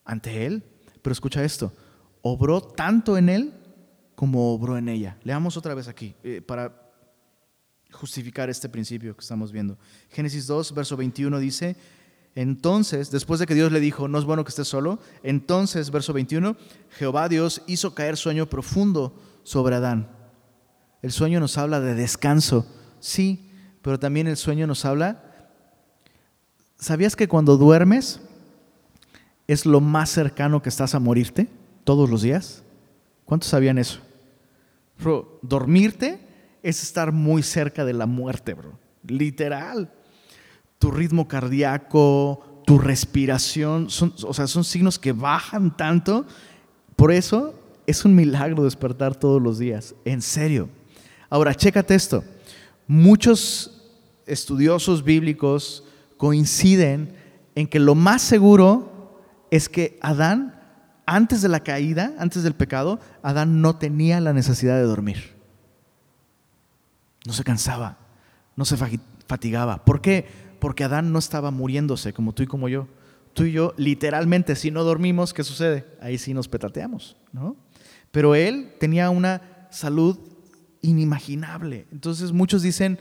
[0.05, 0.63] ante él.
[1.01, 1.73] Pero escucha esto,
[2.21, 3.53] obró tanto en él
[4.15, 5.17] como obró en ella.
[5.23, 6.91] Leamos otra vez aquí eh, para
[7.91, 9.77] justificar este principio que estamos viendo.
[10.09, 11.75] Génesis 2, verso 21 dice,
[12.35, 16.13] entonces, después de que Dios le dijo, no es bueno que estés solo, entonces, verso
[16.13, 16.55] 21,
[16.91, 20.09] Jehová Dios hizo caer sueño profundo sobre Adán.
[21.01, 22.65] El sueño nos habla de descanso,
[22.99, 25.30] sí, pero también el sueño nos habla,
[26.81, 28.19] ¿sabías que cuando duermes
[29.47, 31.47] es lo más cercano que estás a morirte
[31.85, 32.63] todos los días?
[33.23, 33.99] ¿Cuántos sabían eso?
[35.01, 36.19] Bro, dormirte
[36.61, 38.77] es estar muy cerca de la muerte, bro.
[39.07, 39.93] Literal.
[40.79, 43.87] Tu ritmo cardíaco, tu respiración,
[44.23, 46.25] o sea, son signos que bajan tanto.
[46.95, 47.53] Por eso
[47.85, 50.69] es un milagro despertar todos los días, en serio.
[51.29, 52.23] Ahora, chécate esto.
[52.87, 53.91] Muchos
[54.25, 55.83] estudiosos bíblicos
[56.21, 57.15] coinciden
[57.55, 59.17] en que lo más seguro
[59.49, 60.53] es que Adán,
[61.07, 65.33] antes de la caída, antes del pecado, Adán no tenía la necesidad de dormir.
[67.25, 67.97] No se cansaba,
[68.55, 68.77] no se
[69.25, 69.83] fatigaba.
[69.83, 70.27] ¿Por qué?
[70.59, 72.87] Porque Adán no estaba muriéndose como tú y como yo.
[73.33, 75.87] Tú y yo, literalmente, si no dormimos, ¿qué sucede?
[76.01, 77.55] Ahí sí nos petateamos, ¿no?
[78.11, 80.19] Pero él tenía una salud
[80.83, 81.87] inimaginable.
[81.91, 82.99] Entonces muchos dicen,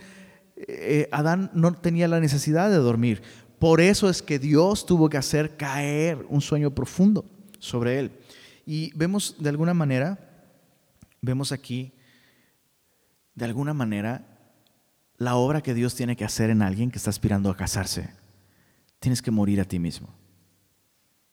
[0.69, 3.23] eh, Adán no tenía la necesidad de dormir.
[3.59, 7.25] Por eso es que Dios tuvo que hacer caer un sueño profundo
[7.59, 8.13] sobre él.
[8.67, 10.19] Y vemos de alguna manera,
[11.21, 11.93] vemos aquí,
[13.35, 14.27] de alguna manera,
[15.17, 18.11] la obra que Dios tiene que hacer en alguien que está aspirando a casarse.
[18.99, 20.09] Tienes que morir a ti mismo.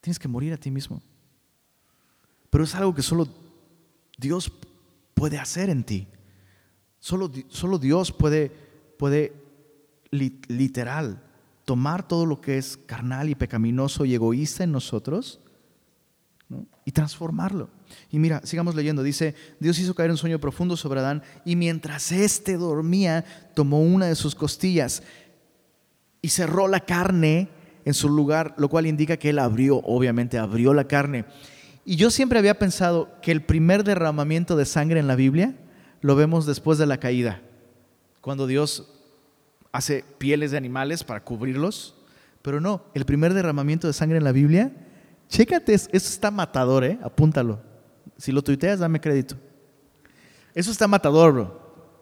[0.01, 1.01] Tienes que morir a ti mismo.
[2.49, 3.27] Pero es algo que solo
[4.17, 4.51] Dios
[5.13, 6.07] puede hacer en ti.
[6.99, 8.51] Solo, solo Dios puede,
[8.97, 9.33] puede
[10.11, 11.21] literal
[11.65, 15.41] tomar todo lo que es carnal y pecaminoso y egoísta en nosotros
[16.85, 17.69] y transformarlo.
[18.09, 19.03] Y mira, sigamos leyendo.
[19.03, 24.05] Dice, Dios hizo caer un sueño profundo sobre Adán y mientras éste dormía, tomó una
[24.05, 25.03] de sus costillas
[26.21, 27.49] y cerró la carne
[27.83, 31.25] en su lugar, lo cual indica que él abrió, obviamente abrió la carne.
[31.85, 35.55] Y yo siempre había pensado que el primer derramamiento de sangre en la Biblia
[36.01, 37.41] lo vemos después de la caída,
[38.27, 38.85] cuando Dios
[39.71, 41.95] hace pieles de animales para cubrirlos,
[42.41, 44.73] pero no, el primer derramamiento de sangre en la Biblia,
[45.29, 46.99] chécate, eso está matador, ¿eh?
[47.01, 47.61] apúntalo.
[48.17, 49.37] Si lo tuiteas, dame crédito.
[50.53, 51.93] Eso está matador, bro.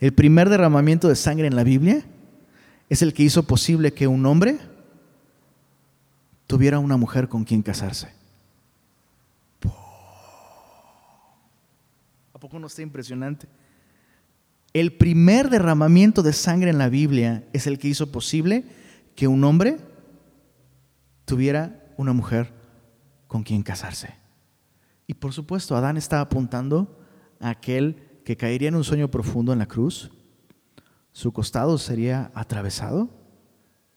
[0.00, 2.04] El primer derramamiento de sangre en la Biblia
[2.88, 4.58] es el que hizo posible que un hombre
[6.48, 8.12] tuviera una mujer con quien casarse.
[12.34, 13.46] ¿A poco no está impresionante?
[14.72, 18.64] El primer derramamiento de sangre en la Biblia es el que hizo posible
[19.14, 19.78] que un hombre
[21.26, 22.52] tuviera una mujer
[23.26, 24.14] con quien casarse.
[25.06, 26.98] Y por supuesto, Adán está apuntando
[27.40, 30.10] a aquel que caería en un sueño profundo en la cruz.
[31.12, 33.10] Su costado sería atravesado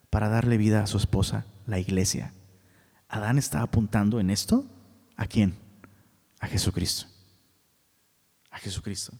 [0.10, 2.34] para darle vida a su esposa, la iglesia.
[3.08, 4.66] Adán está apuntando en esto
[5.16, 5.56] a quién?
[6.40, 7.06] A Jesucristo.
[8.50, 9.14] A Jesucristo.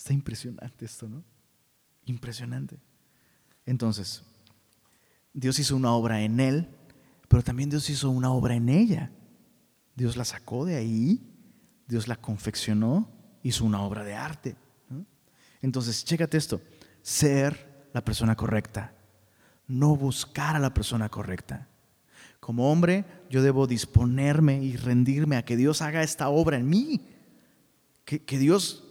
[0.00, 1.22] Está impresionante esto, ¿no?
[2.06, 2.78] Impresionante.
[3.66, 4.22] Entonces,
[5.34, 6.70] Dios hizo una obra en él,
[7.28, 9.12] pero también Dios hizo una obra en ella.
[9.94, 11.20] Dios la sacó de ahí,
[11.86, 13.10] Dios la confeccionó,
[13.42, 14.56] hizo una obra de arte.
[15.60, 16.62] Entonces, chécate esto,
[17.02, 18.94] ser la persona correcta,
[19.66, 21.68] no buscar a la persona correcta.
[22.40, 27.06] Como hombre, yo debo disponerme y rendirme a que Dios haga esta obra en mí,
[28.06, 28.86] que, que Dios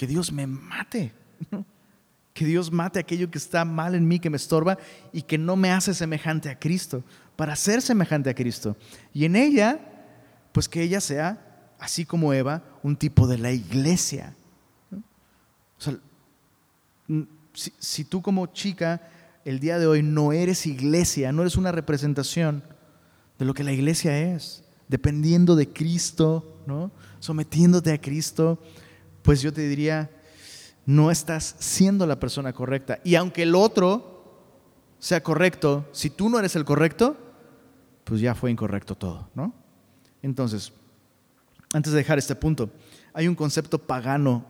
[0.00, 1.12] que Dios me mate.
[2.32, 4.78] Que Dios mate aquello que está mal en mí, que me estorba
[5.12, 7.02] y que no me hace semejante a Cristo,
[7.36, 8.76] para ser semejante a Cristo.
[9.12, 9.78] Y en ella,
[10.52, 14.34] pues que ella sea, así como Eva, un tipo de la iglesia.
[17.52, 19.02] Si, si tú como chica
[19.44, 22.62] el día de hoy no eres iglesia, no eres una representación
[23.38, 26.90] de lo que la iglesia es, dependiendo de Cristo, ¿no?
[27.18, 28.62] sometiéndote a Cristo,
[29.22, 30.10] pues yo te diría,
[30.86, 33.00] no estás siendo la persona correcta.
[33.04, 34.10] Y aunque el otro
[34.98, 37.16] sea correcto, si tú no eres el correcto,
[38.04, 39.54] pues ya fue incorrecto todo, ¿no?
[40.22, 40.72] Entonces,
[41.72, 42.70] antes de dejar este punto,
[43.12, 44.44] hay un concepto pagano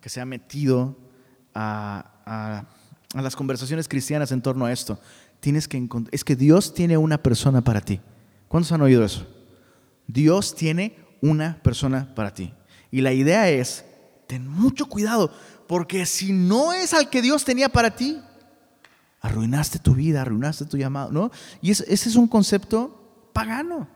[0.00, 0.96] que se ha metido
[1.54, 2.66] a,
[3.14, 5.00] las conversaciones cristianas en torno a esto.
[5.40, 8.00] Tienes que es que Dios tiene una persona para ti.
[8.46, 9.26] ¿Cuántos han oído eso?
[10.06, 12.52] Dios tiene una persona para ti.
[12.90, 13.84] Y la idea es
[14.30, 15.32] ten mucho cuidado,
[15.66, 18.22] porque si no es al que Dios tenía para ti,
[19.20, 21.32] arruinaste tu vida, arruinaste tu llamado, ¿no?
[21.60, 23.88] Y ese, es un concepto pagano,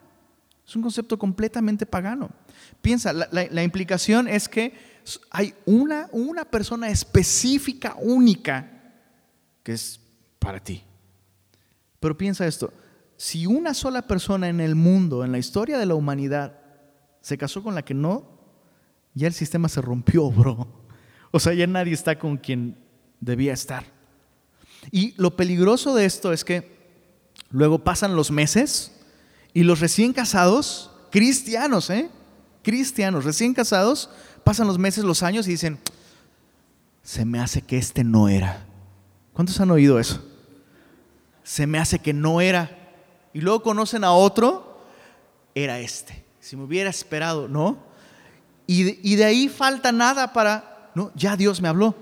[0.66, 2.30] es un concepto completamente pagano.
[2.82, 4.74] Piensa, la, implicación es que
[5.30, 8.72] hay una, una persona específica, única,
[9.62, 10.00] que es
[10.40, 10.82] para ti.
[12.00, 12.72] Pero piensa esto,
[13.16, 16.58] si una sola persona en el mundo, en la historia de la humanidad,
[17.20, 18.33] se casó con la que no
[19.14, 20.66] ya el sistema se rompió, bro.
[21.30, 22.76] O sea, ya nadie está con quien
[23.20, 23.84] debía estar.
[24.90, 26.74] Y lo peligroso de esto es que
[27.50, 28.92] luego pasan los meses
[29.52, 32.10] y los recién casados, cristianos, ¿eh?
[32.62, 34.10] Cristianos, recién casados,
[34.42, 35.78] pasan los meses, los años y dicen,
[37.02, 38.66] se me hace que este no era.
[39.32, 40.24] ¿Cuántos han oído eso?
[41.42, 42.78] Se me hace que no era.
[43.32, 44.86] Y luego conocen a otro,
[45.54, 47.78] era este si me hubiera esperado, ¿no?
[48.66, 51.94] Y de, y de ahí falta nada para, no, ya Dios me habló,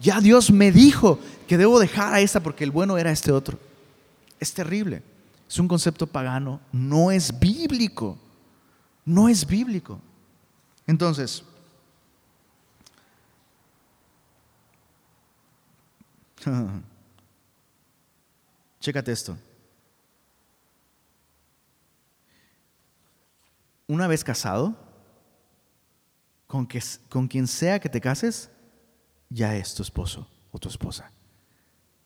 [0.00, 3.58] ya Dios me dijo que debo dejar a esta porque el bueno era este otro.
[4.38, 5.02] Es terrible.
[5.48, 8.18] Es un concepto pagano, no es bíblico.
[9.04, 10.00] No es bíblico.
[10.86, 11.44] Entonces,
[18.80, 19.36] chécate esto.
[23.88, 24.85] Una vez casado,
[26.46, 28.50] con, que, con quien sea que te cases,
[29.28, 31.10] ya es tu esposo o tu esposa.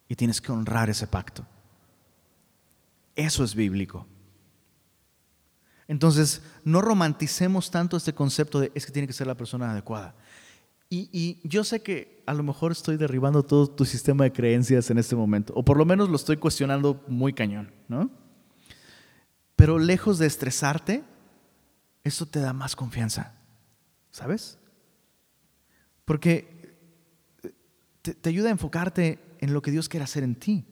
[0.09, 1.47] Y tienes que honrar ese pacto.
[3.15, 4.07] Eso es bíblico.
[5.87, 10.15] Entonces, no romanticemos tanto este concepto de es que tiene que ser la persona adecuada.
[10.93, 14.99] Y, yo sé que a lo mejor estoy derribando todo tu sistema de creencias en
[14.99, 18.11] este momento, o por lo menos lo estoy cuestionando muy cañón, ¿no?
[19.55, 21.05] Pero lejos de estresarte,
[22.03, 23.35] eso te da más confianza,
[24.11, 24.59] ¿sabes?
[26.05, 26.77] Porque
[28.03, 30.65] te, te ayuda a enfocarte en lo que Dios quiere hacer en ti.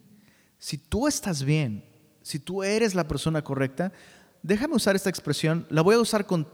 [0.57, 1.85] Si tú estás bien,
[2.21, 3.91] si tú eres la persona correcta,
[4.43, 6.47] déjame usar esta expresión, la voy a usar con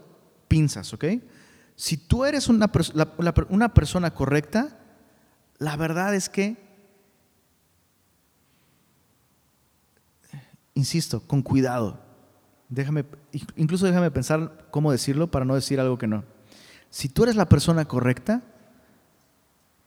[0.48, 1.04] pinzas, ¿ok?
[1.74, 4.78] Si tú eres una persona correcta,
[5.58, 6.56] la verdad es que,
[10.74, 12.00] insisto, con cuidado.
[12.68, 13.04] Déjame,
[13.56, 16.24] incluso déjame pensar cómo decirlo para no decir algo que no.
[16.96, 18.40] Si tú eres la persona correcta,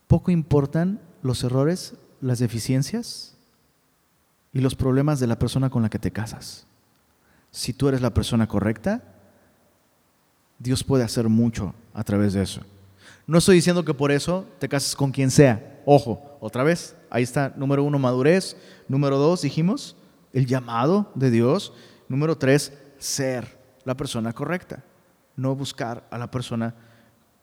[0.05, 3.35] poco importan los errores, las deficiencias
[4.53, 6.67] y los problemas de la persona con la que te casas.
[7.49, 9.01] Si tú eres la persona correcta,
[10.59, 12.61] Dios puede hacer mucho a través de eso.
[13.25, 15.81] No estoy diciendo que por eso te cases con quien sea.
[15.87, 18.55] Ojo, otra vez, ahí está, número uno, madurez.
[18.87, 19.95] Número dos, dijimos,
[20.31, 21.73] el llamado de Dios.
[22.07, 24.83] Número tres, ser la persona correcta.
[25.35, 26.75] No buscar a la persona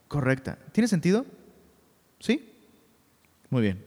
[0.09, 0.59] correcta.
[0.73, 1.27] ¿Tiene sentido?
[2.19, 2.53] ¿Sí?
[3.51, 3.85] Muy bien.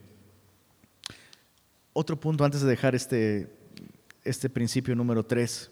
[1.92, 3.52] Otro punto antes de dejar este,
[4.24, 5.70] este principio número tres.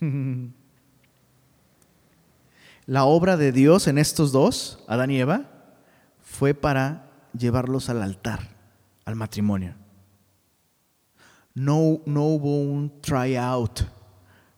[2.86, 5.48] La obra de Dios en estos dos, Adán y Eva,
[6.20, 8.40] fue para llevarlos al altar,
[9.04, 9.74] al matrimonio.
[11.54, 13.82] No, no hubo un tryout,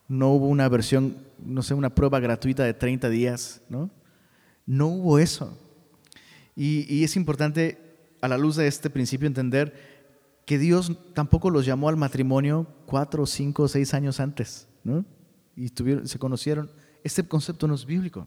[0.08, 3.90] no hubo una versión, no sé, una prueba gratuita de 30 días, ¿no?
[4.66, 5.58] No hubo eso.
[6.56, 7.78] Y, es importante,
[8.20, 9.94] a la luz de este principio, entender
[10.46, 15.04] que Dios tampoco los llamó al matrimonio cuatro, cinco, seis años antes, ¿no?
[15.56, 15.68] Y
[16.04, 16.70] se conocieron
[17.04, 18.26] este concepto no es bíblico.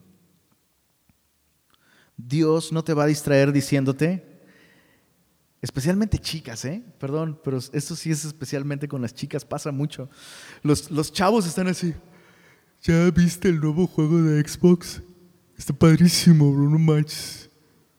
[2.15, 4.23] Dios no te va a distraer diciéndote,
[5.62, 6.84] especialmente chicas, ¿eh?
[7.00, 10.10] Perdón, pero esto sí es especialmente con las chicas, pasa mucho.
[10.62, 11.93] Los, los chavos están así,
[12.84, 15.02] ¿ya viste el nuevo juego de Xbox?
[15.58, 17.50] Está padrísimo, bro, no manches.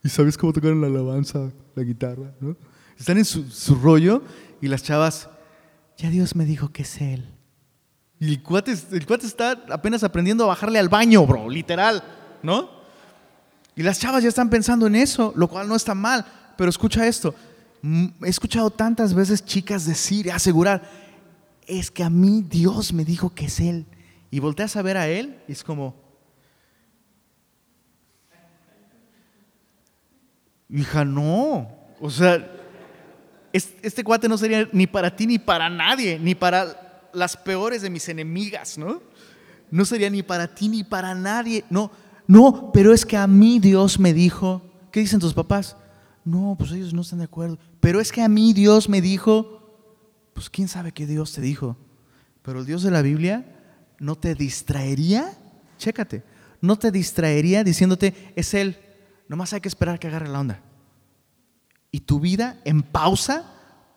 [0.05, 2.57] Y sabes cómo tocar la alabanza, la guitarra, ¿no?
[2.97, 4.23] Están en su, su rollo
[4.61, 5.29] y las chavas,
[5.97, 7.35] ya Dios me dijo que es Él.
[8.21, 12.03] Y el cuate, el cuate está apenas aprendiendo a bajarle al baño, bro, literal,
[12.43, 12.71] ¿no?
[13.77, 16.25] Y las chavas ya están pensando en eso, lo cual no está mal.
[16.57, 17.35] Pero escucha esto,
[17.83, 20.83] mm, he escuchado tantas veces chicas decir y asegurar,
[21.67, 23.87] es que a mí Dios me dijo que es Él.
[24.31, 26.08] Y volteas a ver a Él y es como,
[30.69, 31.69] hija, no.
[32.01, 32.47] O sea,
[33.53, 37.91] este cuate no sería ni para ti ni para nadie, ni para las peores de
[37.91, 39.03] mis enemigas, ¿no?
[39.71, 41.65] No sería ni para ti ni para nadie.
[41.71, 41.91] No,
[42.27, 45.77] no, pero es que a mí Dios me dijo, ¿qué dicen tus papás?
[46.25, 47.59] No, pues ellos no están de acuerdo.
[47.81, 49.59] Pero es que a mí Dios me dijo,
[50.35, 51.77] pues quién sabe qué Dios te dijo.
[52.43, 53.45] Pero el Dios de la Biblia
[53.99, 55.37] no te distraería,
[55.79, 56.23] chécate,
[56.61, 58.79] no te distraería diciéndote, es Él,
[59.29, 60.63] nomás hay que esperar que agarre la onda.
[61.91, 63.45] Y tu vida en pausa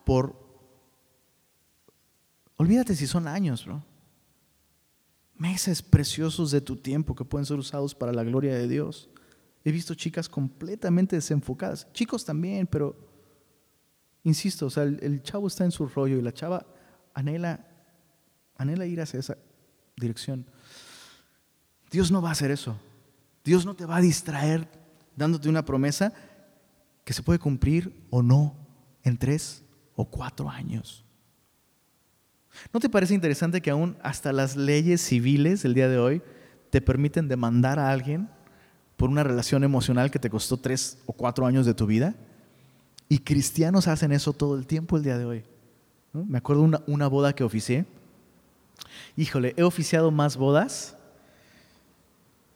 [0.05, 0.41] por
[2.61, 3.83] Olvídate si son años, bro.
[5.35, 9.09] Meses preciosos de tu tiempo que pueden ser usados para la gloria de Dios.
[9.63, 12.95] He visto chicas completamente desenfocadas, chicos también, pero
[14.23, 16.67] insisto, o sea, el, chavo está en su rollo y la chava
[17.15, 17.65] anhela,
[18.57, 19.37] anhela ir hacia esa
[19.97, 20.45] dirección.
[21.89, 22.77] Dios no va a hacer eso.
[23.43, 24.67] Dios no te va a distraer
[25.15, 26.13] dándote una promesa
[27.03, 28.55] que se puede cumplir o no
[29.03, 29.63] en tres
[29.95, 31.03] o cuatro años.
[32.73, 36.21] ¿No te parece interesante que aún hasta las leyes civiles del día de hoy
[36.69, 38.29] te permiten demandar a alguien
[38.97, 42.15] por una relación emocional que te costó tres o cuatro años de tu vida?
[43.09, 45.43] Y cristianos hacen eso todo el tiempo el día de hoy.
[46.13, 47.85] Me acuerdo una, una boda que oficié.
[49.15, 50.97] Híjole, he oficiado más bodas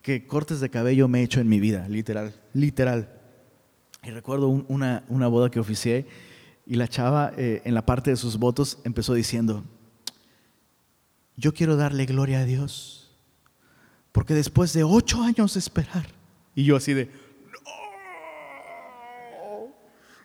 [0.06, 3.10] que cortes de cabello me he hecho en mi vida, literal, literal.
[4.04, 6.06] Y recuerdo una, una, boda que oficié
[6.68, 9.64] y la chava eh, en la parte de sus votos empezó diciendo,
[11.36, 13.10] yo quiero darle gloria a Dios,
[14.12, 16.06] porque después de ocho años de esperar,
[16.54, 17.10] y yo así de,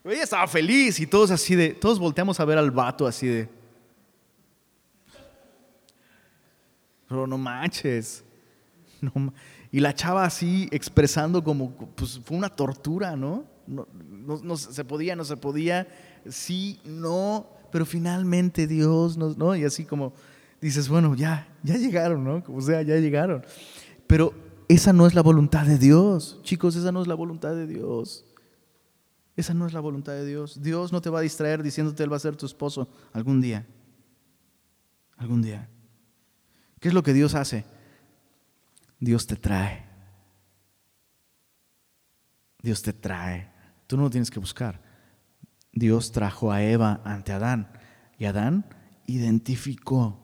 [0.04, 0.10] no.
[0.10, 3.48] Ella estaba feliz y todos así de, todos volteamos a ver al vato así de,
[7.08, 8.22] pero no manches.
[9.72, 13.44] Y la chava así expresando como, pues fue una tortura, ¿no?
[13.66, 13.86] No,
[14.42, 15.86] no, se podía, no se podía,
[16.28, 19.54] sí, no, pero finalmente Dios, ¿no?
[19.54, 20.12] Y así como
[20.60, 22.42] dices, bueno, ya, ya llegaron, ¿no?
[22.42, 23.44] Como sea, ya llegaron.
[24.08, 24.34] Pero
[24.68, 28.24] esa no es la voluntad de Dios, chicos, esa no es la voluntad de Dios.
[29.36, 30.60] Esa no es la voluntad de Dios.
[30.60, 33.66] Dios no te va a distraer diciéndote Él va a ser tu esposo algún día.
[35.16, 35.68] Algún día.
[36.78, 37.64] ¿Qué es lo que Dios hace?
[39.00, 39.86] Dios te trae.
[42.62, 43.50] Dios te trae.
[43.86, 44.80] Tú no lo tienes que buscar.
[45.72, 47.72] Dios trajo a Eva ante Adán
[48.18, 48.66] y Adán
[49.06, 50.20] identificó,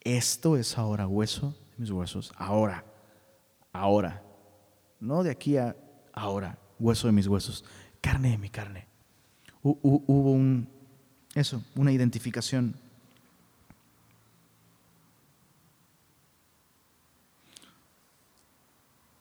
[0.00, 2.84] esto es ahora hueso de mis huesos, ahora,
[3.72, 4.22] ahora,
[4.98, 5.76] no de aquí a
[6.12, 7.64] ahora, hueso de mis huesos,
[8.00, 8.86] carne de mi carne.
[9.62, 10.68] Hubo un,
[11.34, 12.76] eso, una identificación.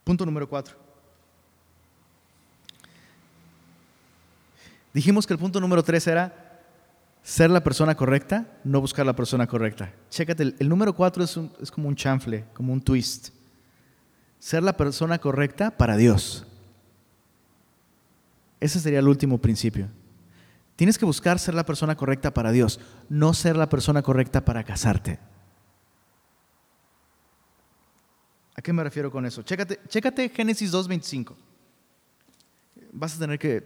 [0.04, 0.76] Punto número cuatro.
[4.94, 6.60] Dijimos que el punto número tres era
[7.24, 9.94] ser la persona correcta, no buscar la persona correcta.
[10.10, 13.30] Chécate, el, número cuatro es, es como un chanfle, como un twist.
[14.40, 16.46] Ser la persona correcta para Dios.
[18.60, 19.88] Ese sería el último principio.
[20.76, 24.64] Tienes que buscar ser la persona correcta para Dios, no ser la persona correcta para
[24.64, 25.20] casarte.
[28.62, 29.42] ¿A qué me refiero con eso?
[29.42, 31.34] Chécate, chécate Génesis 2.25.
[32.92, 33.64] Vas a tener que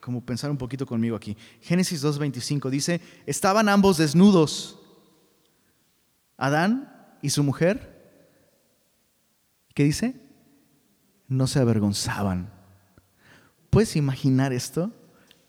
[0.00, 1.36] como pensar un poquito conmigo aquí.
[1.60, 4.78] Génesis 2.25 dice, estaban ambos desnudos,
[6.38, 8.24] Adán y su mujer.
[9.74, 10.18] ¿Qué dice?
[11.28, 12.50] No se avergonzaban.
[13.68, 14.90] ¿Puedes imaginar esto?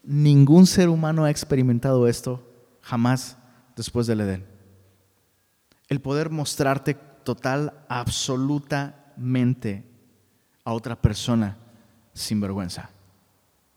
[0.03, 2.45] Ningún ser humano ha experimentado esto
[2.81, 3.37] jamás
[3.77, 4.45] después del Edén.
[5.87, 9.83] El poder mostrarte total, absolutamente
[10.63, 11.57] a otra persona
[12.13, 12.89] sin vergüenza,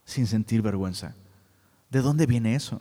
[0.04, 1.14] sin sentir vergüenza.
[1.90, 2.80] ¿De dónde viene eso?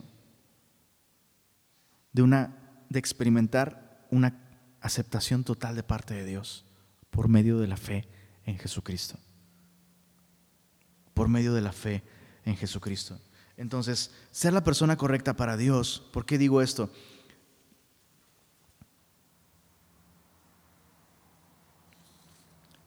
[2.12, 2.56] De una
[2.90, 4.38] de experimentar una
[4.82, 6.66] aceptación total de parte de Dios
[7.10, 8.08] por medio de la fe
[8.46, 9.18] en Jesucristo.
[11.14, 12.04] Por medio de la fe
[12.46, 13.20] en Jesucristo.
[13.58, 16.92] Entonces, ser la persona correcta para Dios, ¿por qué digo esto?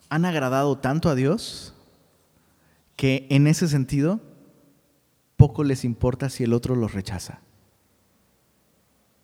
[0.09, 1.75] Han agradado tanto a Dios
[2.97, 4.21] que en ese sentido
[5.37, 7.41] poco les importa si el otro los rechaza.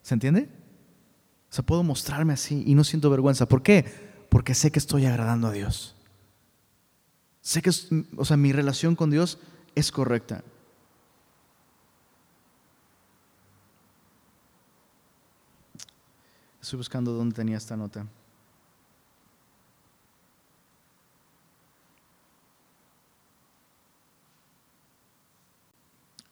[0.03, 0.49] ¿Se entiende?
[1.51, 3.47] O sea, puedo mostrarme así y no siento vergüenza.
[3.47, 3.85] ¿Por qué?
[4.29, 5.97] Porque sé que estoy agradando a Dios.
[7.41, 7.71] Sé que,
[8.17, 9.39] o sea, mi relación con Dios
[9.75, 10.45] es correcta.
[16.61, 18.07] Estoy buscando dónde tenía esta nota.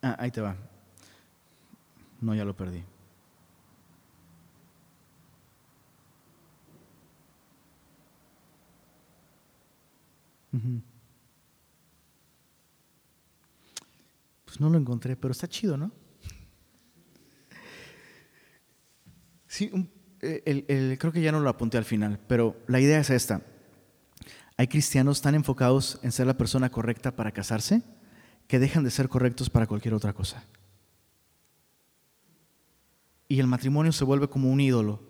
[0.03, 0.57] Ah, ahí te va.
[2.21, 2.85] No, ya lo perdí.
[14.45, 15.91] Pues no lo encontré, pero está chido, ¿no?
[19.47, 19.71] Sí,
[20.21, 23.43] el, creo que ya no lo apunté al final, pero la idea es esta.
[24.57, 27.83] Hay cristianos tan enfocados en ser la persona correcta para casarse
[28.53, 30.45] que dejan de ser correctos para cualquier otra cosa.
[33.27, 35.01] Y el matrimonio se vuelve como un ídolo.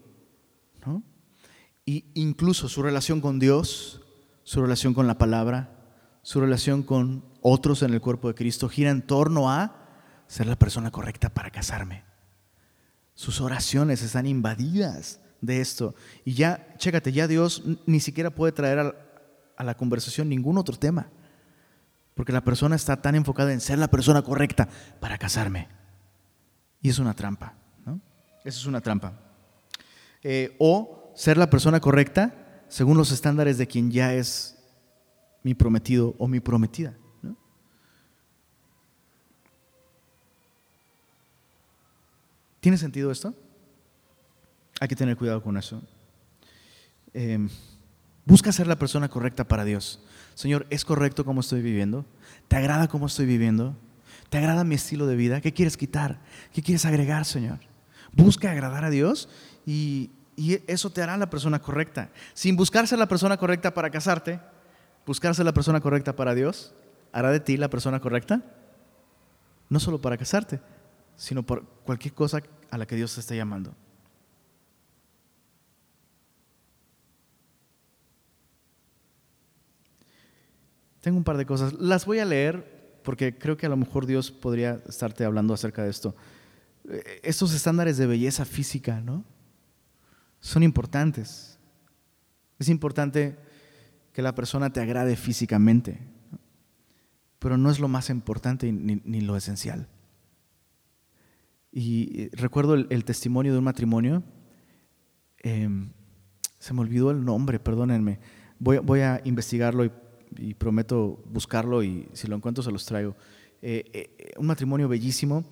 [1.85, 4.01] Y incluso su relación con Dios,
[4.45, 5.77] su relación con la palabra,
[6.23, 9.89] su relación con otros en el cuerpo de Cristo gira en torno a
[10.29, 12.05] ser la persona correcta para casarme.
[13.17, 15.97] Sus oraciones están invadidas de esto.
[16.25, 18.95] Y ya, chécate, ya Dios ni siquiera puede traer a,
[19.57, 21.11] a la conversación ningún otro tema.
[22.15, 24.69] Porque la persona está tan enfocada en ser la persona correcta
[25.01, 25.69] para casarme.
[26.81, 27.55] Y es una trampa,
[27.87, 28.01] ¿no?
[28.45, 29.15] Eso es una trampa.
[30.23, 34.59] Eh, o ser la persona correcta según los estándares de quien ya es
[35.43, 36.95] mi prometido o mi prometida.
[42.61, 43.35] ¿Tiene sentido esto?
[44.81, 45.83] Hay que tener cuidado con eso.
[47.13, 47.49] Eh,
[48.25, 50.01] Busca ser la persona correcta para Dios.
[50.35, 52.05] Señor, ¿es correcto cómo estoy viviendo?
[52.49, 53.77] ¿Te agrada cómo estoy viviendo?
[54.31, 55.41] ¿Te agrada mi estilo de vida?
[55.41, 56.21] ¿Qué quieres quitar?
[56.53, 57.59] ¿Qué quieres agregar, Señor?
[58.13, 59.29] Busca agradar a Dios
[59.67, 60.11] y,
[60.67, 62.11] eso te hará la persona correcta.
[62.33, 64.41] Sin buscar ser la persona correcta para casarte,
[65.07, 66.75] buscar ser la persona correcta para Dios,
[67.13, 68.43] hará de ti la persona correcta.
[69.69, 70.61] No solo para casarte,
[71.17, 73.75] sino por cualquier cosa a la que Dios te esté llamando.
[81.03, 81.75] Tengo un par de cosas.
[81.75, 85.83] Las voy a leer porque creo que a lo mejor Dios podría estarte hablando acerca
[85.83, 86.15] de esto.
[86.89, 89.25] Eh, estos estándares de belleza física, ¿no?
[90.39, 91.59] Son importantes.
[92.61, 93.37] Es importante
[94.13, 95.99] que la persona te agrade físicamente,
[97.41, 99.89] pero no es lo más importante ni, lo esencial.
[101.73, 104.23] Y eh, recuerdo el, testimonio de un matrimonio,
[105.39, 105.91] em,
[106.61, 108.21] se me olvidó el nombre, perdónenme,
[108.61, 109.91] voy, voy a investigarlo y
[110.39, 113.17] y prometo buscarlo y si lo encuentro se los traigo.
[113.63, 115.45] Eh, eh, un matrimonio bellísimo,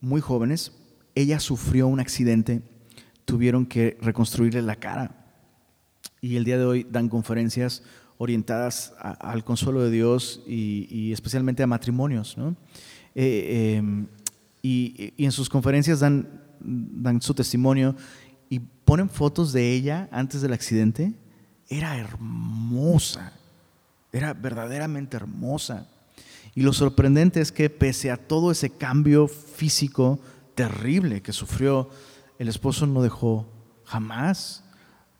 [0.00, 0.72] muy jóvenes.
[1.14, 2.62] Ella sufrió un accidente,
[3.24, 5.22] tuvieron que reconstruirle la cara
[6.20, 7.82] y el día de hoy dan conferencias
[8.16, 12.36] orientadas al consuelo de Dios y, especialmente a matrimonios.
[13.14, 14.06] Eh, em,
[14.62, 17.96] y, y, en sus conferencias dan, dan su testimonio
[18.48, 21.12] y ponen fotos de ella antes del accidente.
[21.68, 23.32] Era hermosa
[24.12, 25.88] era verdaderamente hermosa.
[26.54, 30.20] Y lo sorprendente es que pese a todo ese cambio físico
[30.54, 31.88] terrible que sufrió,
[32.38, 33.48] el esposo no dejó
[33.84, 34.64] jamás,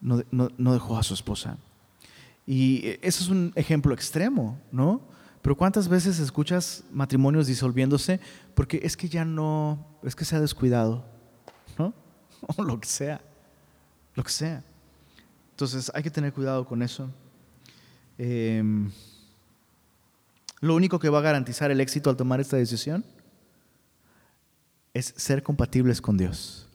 [0.01, 1.57] no, dejó a su esposa.
[2.47, 5.01] Y ese es un ejemplo extremo, ¿no?
[5.41, 8.21] Pero ¿cuántas veces escuchas matrimonios disolviéndose
[8.55, 11.05] porque es que ya no, es que se ha descuidado,
[11.79, 11.95] ¿no?
[12.57, 13.21] O lo que sea,
[14.15, 14.65] lo que sea.
[15.51, 17.09] Entonces hay que tener cuidado con eso.
[18.25, 18.89] Em,
[20.61, 23.05] lo único que va a garantizar el éxito al tomar esta decisión
[24.95, 26.69] es ser compatibles con Dios.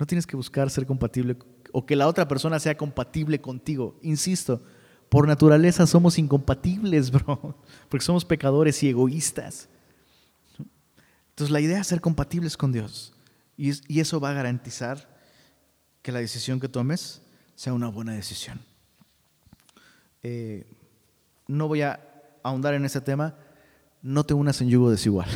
[0.00, 1.36] No tienes que buscar ser compatible
[1.70, 3.96] o que la otra persona sea compatible contigo.
[4.02, 4.64] Insisto,
[5.08, 7.56] por naturaleza somos incompatibles, bro,
[7.88, 9.68] porque somos pecadores y egoístas.
[11.28, 13.12] Entonces la idea es ser compatibles con Dios
[13.56, 15.08] y eso va a garantizar
[16.02, 17.22] que la decisión que tomes
[17.54, 18.69] sea una buena decisión.
[20.22, 20.66] Eh,
[21.46, 22.00] no voy a
[22.42, 23.36] ahondar en ese tema,
[24.02, 25.28] no te unas en yugo desigual.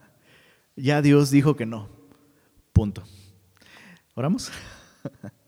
[0.76, 1.88] ya Dios dijo que no.
[2.72, 3.04] Punto.
[4.14, 4.50] ¿Oramos?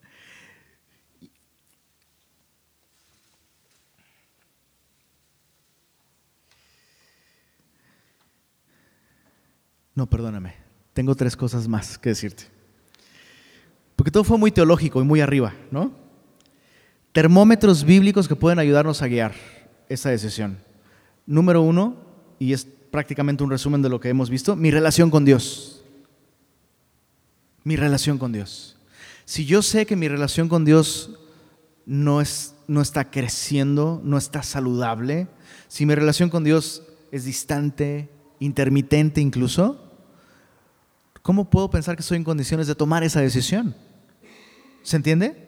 [9.94, 10.54] No, perdóname.
[10.92, 12.44] Tengo tres cosas más que decirte.
[13.96, 16.03] Porque todo fue muy teológico y muy arriba, ¿no?
[17.14, 19.34] Termómetros bíblicos que pueden ayudarnos a guiar
[19.88, 20.58] esa decisión.
[21.26, 21.96] Número uno,
[22.40, 25.84] y es prácticamente un resumen de lo que hemos visto, mi relación con Dios.
[27.62, 28.76] Mi relación con Dios.
[29.24, 31.10] Si yo sé que mi relación con Dios
[31.86, 35.28] no, es, no está creciendo, no está saludable,
[35.68, 38.08] si mi relación con Dios es distante,
[38.40, 39.88] intermitente incluso,
[41.22, 43.76] ¿cómo puedo pensar que estoy en condiciones de tomar esa decisión?
[44.82, 45.43] ¿Se entiende?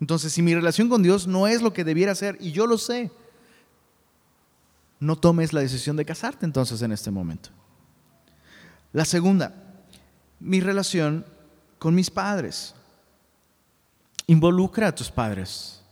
[0.00, 2.78] Entonces, si mi relación con Dios no es lo que debiera ser, y yo lo
[2.78, 3.10] sé,
[4.98, 7.50] no tomes la decisión de casarte entonces en este momento.
[8.92, 9.54] La segunda,
[10.40, 11.24] mi relación
[11.78, 12.74] con mis padres.
[14.26, 15.82] Involucra a tus padres.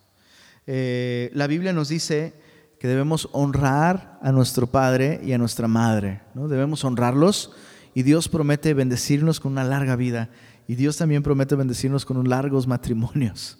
[0.67, 2.35] Eh, la Biblia nos dice
[2.79, 6.23] que debemos honrar a nuestro padre y a nuestra madre.
[6.35, 6.49] ¿no?
[6.49, 7.53] Debemos honrarlos
[7.95, 10.29] y Dios promete bendecirnos con una larga vida
[10.69, 13.59] y Dios también promete bendecirnos con largos matrimonios.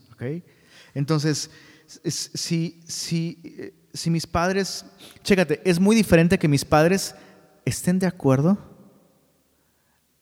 [0.95, 1.51] Entonces,
[2.05, 4.85] si, si, si mis padres,
[5.23, 7.15] chécate, es muy diferente que mis padres
[7.65, 8.59] estén de acuerdo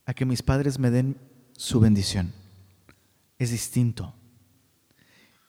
[0.05, 1.19] a que mis padres me den
[1.57, 2.33] su bendición.
[3.39, 4.15] Es distinto.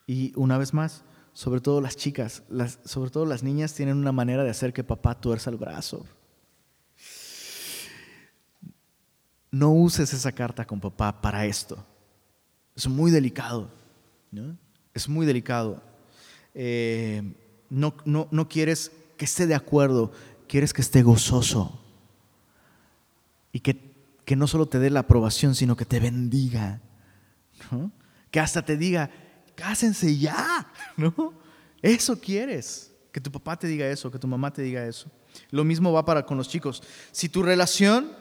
[0.06, 2.44] Y una vez más, sobre todo las chicas,
[2.86, 6.06] sobre todo las niñas tienen una manera de hacer que papá tuerza el brazo.
[9.52, 11.78] No uses esa carta con papá para esto.
[12.76, 13.72] Es muy delicado.
[14.94, 15.82] Es muy delicado.
[16.54, 17.22] Eh,
[17.70, 20.12] no, no, quieres que esté de acuerdo,
[20.48, 21.82] quieres que esté gozoso.
[23.52, 23.80] Y que,
[24.26, 26.82] que no solo te dé la aprobación, sino que te bendiga.
[28.32, 29.10] Que hasta te diga,
[29.56, 30.72] cásense ya.
[30.98, 31.34] ¿no?
[31.82, 32.92] Eso quieres.
[33.12, 35.10] Que tu papá te diga eso, que tu mamá te diga eso.
[35.52, 36.84] Lo mismo va para con los chicos.
[37.12, 38.12] Si tu relación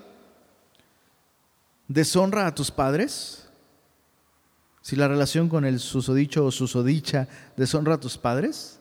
[1.88, 3.45] deshonra a tus padres,
[4.86, 7.26] Si la relación con el susodicho o susodicha
[7.56, 8.78] deshonra a tus padres,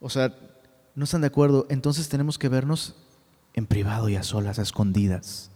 [0.00, 0.34] o sea,
[0.94, 2.94] no están de acuerdo, entonces tenemos que vernos
[3.52, 5.50] en privado y a solas, a escondidas.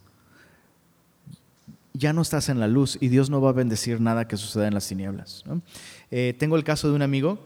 [1.94, 4.68] Ya no estás en la luz y Dios no va a bendecir nada que suceda
[4.68, 5.42] en las tinieblas.
[6.10, 7.38] Eh, tengo el caso de un amigo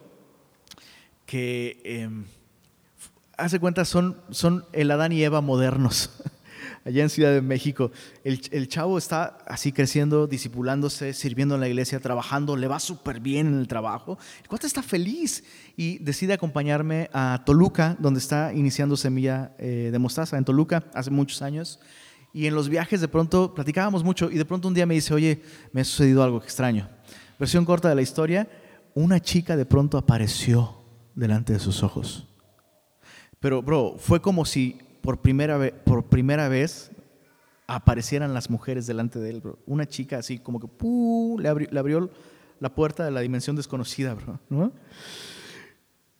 [1.26, 2.24] que, em,
[3.36, 6.10] hace cuenta, son, son el Adán y Eva modernos.
[6.88, 7.90] allá en Ciudad de México.
[8.24, 13.46] El, chavo está así creciendo, disipulándose, sirviendo en la iglesia, trabajando, le va súper bien
[13.46, 14.18] en el trabajo.
[14.50, 15.44] El está feliz
[15.76, 21.10] y decide acompañarme a Toluca, donde está iniciando Semilla eh, de Mostaza, en Toluca, hace
[21.10, 21.78] muchos años.
[22.32, 25.12] Y en los viajes de pronto platicábamos mucho y de pronto un día me dice,
[25.12, 26.88] oye, me ha sucedido algo extraño.
[27.38, 28.48] Versión corta de la historia,
[28.94, 30.82] una chica de pronto apareció
[31.14, 32.28] delante de sus ojos.
[33.40, 36.90] Pero, bro, fue como si por primera, vez, por primera vez
[37.68, 39.58] aparecieran las mujeres delante de él, bro.
[39.66, 40.68] Una chica así como que
[41.38, 42.10] le, abrió,
[42.60, 44.40] la puerta de la dimensión desconocida, bro.
[44.48, 44.72] ¿no?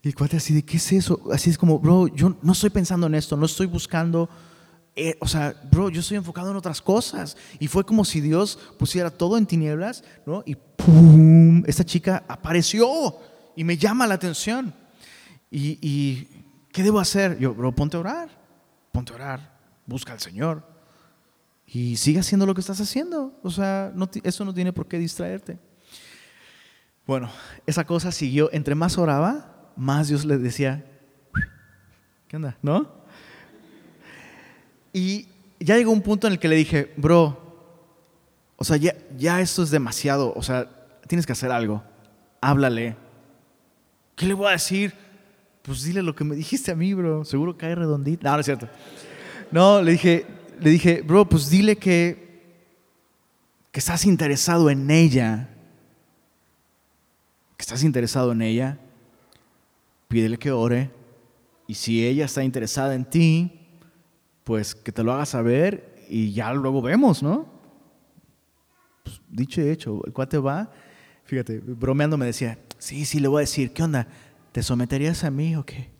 [0.03, 1.21] Y el cuate así de, ¿qué es eso?
[1.33, 4.29] Así es como, bro, yo no estoy pensando en esto, no estoy buscando,
[4.95, 7.37] eh, o sea, bro, yo estoy enfocado en otras cosas.
[7.59, 10.43] Y fue como si Dios pusiera todo en tinieblas, ¿no?
[10.45, 11.65] Y ¡pum!
[11.67, 13.17] Esta chica apareció
[13.57, 14.75] y me llama la atención.
[15.51, 16.29] Y, y
[16.73, 17.39] ¿qué debo hacer?
[17.39, 18.38] Yo, bro, ponte a orar
[18.99, 20.63] ponte a orar, busca al Señor
[21.67, 23.39] y sigue haciendo lo que estás haciendo.
[23.43, 23.93] O sea,
[24.25, 25.59] eso no tiene por qué distraerte.
[27.07, 27.31] Bueno,
[27.67, 28.51] esa cosa siguió.
[28.53, 30.85] Entre más oraba, más Dios le decía,
[32.27, 32.57] ¿qué onda?
[32.61, 32.91] ¿No?
[34.93, 35.29] Y
[35.61, 37.49] ya llegó un punto en el que le dije, bro,
[38.57, 40.33] o sea, ya, esto es demasiado.
[40.35, 40.69] O sea,
[41.07, 41.85] tienes que hacer algo.
[42.41, 42.97] Háblale.
[44.17, 44.95] ¿Qué le voy a decir?
[45.69, 47.27] Pues dile lo que me dijiste a mí, bro.
[47.27, 48.27] Seguro cae redondito.
[48.27, 48.67] No, no es cierto.
[49.51, 50.25] No, le dije,
[50.59, 52.57] le dije, bro, pues dile que,
[53.71, 55.51] que estás interesado en ella.
[57.59, 58.79] Que estás interesado en ella.
[60.09, 60.91] Pídele que ore.
[61.67, 63.69] Y si ella está interesada en ti,
[64.45, 67.47] pues que te lo haga saber y ya luego vemos, ¿no?
[69.03, 70.73] Pues, dicho y hecho, el cuate va,
[71.25, 74.09] fíjate, bromeando me decía, sí, sí, le voy a decir, ¿qué onda?
[74.53, 75.91] ¿Te someterías a mí o qué?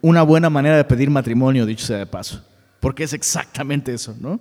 [0.00, 2.44] Una buena manera de pedir matrimonio, dicho sea de paso,
[2.80, 4.40] porque es exactamente eso, ¿no?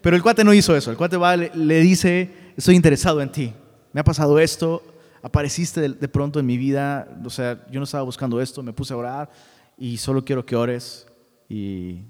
[0.00, 1.18] Pero el cuate no hizo eso, el cuate
[1.54, 3.52] le, dice, estoy interesado en ti,
[3.92, 4.82] me ha pasado esto,
[5.22, 8.92] apareciste de, pronto en mi vida, o sea, yo no estaba buscando esto, me puse
[8.94, 9.30] a orar
[9.78, 11.06] y solo quiero que ores
[11.48, 12.00] y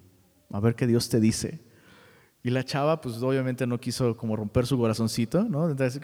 [0.51, 1.61] a ver qué Dios te dice.
[2.45, 5.70] Y la chava, pues obviamente no quiso como romper su corazoncito, ¿no?
[5.70, 6.01] Entonces,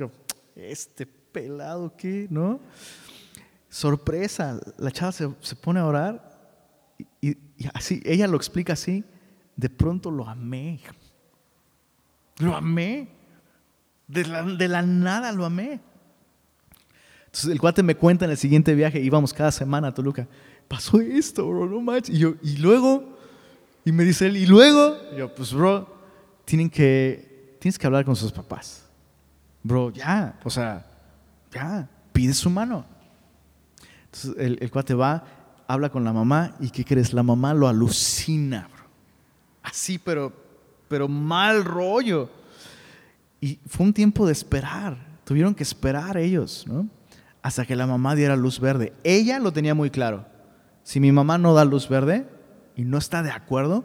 [0.54, 2.26] este pelado, ¿qué?
[2.30, 2.60] ¿No?
[3.68, 5.28] Sorpresa, la chava se,
[5.60, 6.28] pone a orar
[7.20, 7.36] y,
[7.74, 9.04] así, ella lo explica así,
[9.56, 10.80] de pronto lo amé.
[12.38, 13.08] Lo amé.
[14.06, 15.80] De la, nada lo amé.
[17.26, 20.26] Entonces el cuate me cuenta en el siguiente viaje, íbamos cada semana a Toluca,
[20.66, 22.14] pasó esto, bro, no manches.
[22.14, 23.18] Y yo, y luego,
[23.84, 25.94] y me dice él, y luego, yo, pues bro,
[26.46, 28.84] tienen que, tienes que hablar con sus papás.
[29.62, 30.86] Bro, ya, o sea,
[31.52, 32.86] ya, pide su mano.
[34.24, 35.24] Entonces el, cuate va,
[35.66, 37.12] habla con la mamá y ¿qué crees?
[37.12, 38.84] La mamá lo alucina, bro.
[39.62, 40.32] Así, pero,
[40.88, 42.28] pero mal rollo.
[43.40, 45.20] Y fue un tiempo de esperar.
[45.24, 46.88] Tuvieron que esperar ellos, ¿no?
[47.42, 48.92] Hasta que la mamá diera luz verde.
[49.04, 50.26] Ella lo tenía muy claro.
[50.82, 52.26] Si mi mamá no da luz verde
[52.74, 53.84] y no está de acuerdo,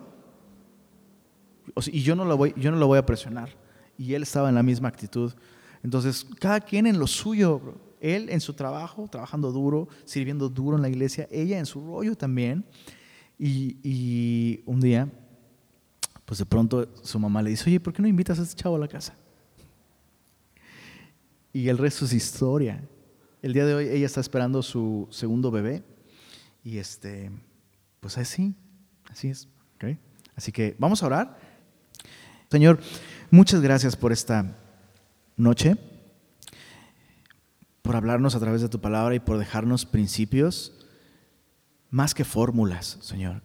[1.87, 3.49] y yo no lo voy, yo no lo voy a presionar.
[3.97, 5.33] Y él estaba en la misma actitud.
[5.83, 7.92] Entonces, cada quien en lo suyo, bro.
[8.03, 12.17] Él en su trabajo, trabajando duro, sirviendo duro en la iglesia, ella en su rollo
[12.17, 12.65] también.
[13.39, 15.09] Y, un día,
[16.25, 18.75] pues de pronto su mamá le dice, oye, ¿por qué no invitas a este chavo
[18.75, 19.15] a la casa?
[21.53, 22.83] Y el resto es historia.
[23.41, 25.81] El día de hoy ella está esperando su segundo bebé
[26.61, 27.31] y este,
[28.01, 28.53] pues así,
[29.09, 29.47] así es.
[30.35, 31.39] Así que vamos a orar.
[32.51, 32.79] Señor,
[33.31, 34.57] muchas gracias por esta
[35.37, 35.77] noche
[37.83, 40.73] por hablarnos a través de tu palabra y por dejarnos principios
[41.91, 43.43] más que fórmulas, Señor.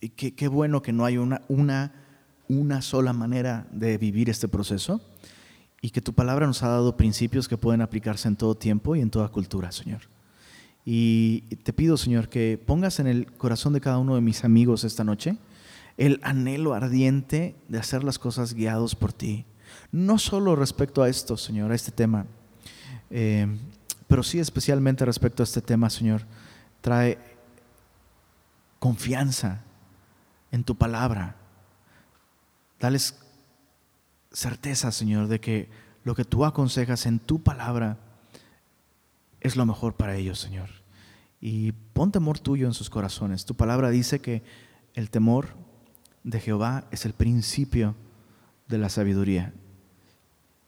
[0.00, 1.92] Y qué, bueno que no hay una, una,
[2.48, 5.00] una sola manera de vivir este proceso
[5.80, 9.00] y que tu palabra nos ha dado principios que pueden aplicarse en todo tiempo y
[9.00, 10.00] en toda cultura, Señor.
[10.84, 14.82] Y te pido, Señor, que pongas en el corazón de cada uno de mis amigos
[14.82, 15.38] esta noche
[15.96, 19.44] el anhelo ardiente de hacer las cosas guiados por ti.
[19.92, 22.26] No solo respecto a esto, Señor, a este tema,
[23.16, 23.46] eh,
[24.08, 26.22] pero sí especialmente respecto a este tema, Señor,
[26.80, 27.16] trae
[28.80, 29.62] confianza
[30.50, 31.36] en tu palabra.
[32.80, 33.14] Dales
[34.32, 35.68] certeza, Señor, de que
[36.02, 37.98] lo que tú aconsejas en tu palabra
[39.40, 40.70] es lo mejor para ellos, Señor.
[41.40, 43.44] Y pon temor tuyo en sus corazones.
[43.44, 44.42] Tu palabra dice que
[44.94, 45.50] el temor
[46.24, 47.94] de Jehová es el principio
[48.66, 49.54] de la sabiduría.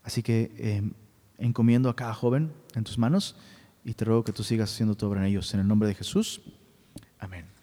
[0.05, 0.93] Así que eh,
[1.39, 3.37] encomiendo a cada joven en tus manos
[3.85, 5.53] y te ruego que tú sigas haciendo tu obra en ellos.
[5.55, 6.43] En el nombre de Jesús.
[7.19, 7.56] Amén.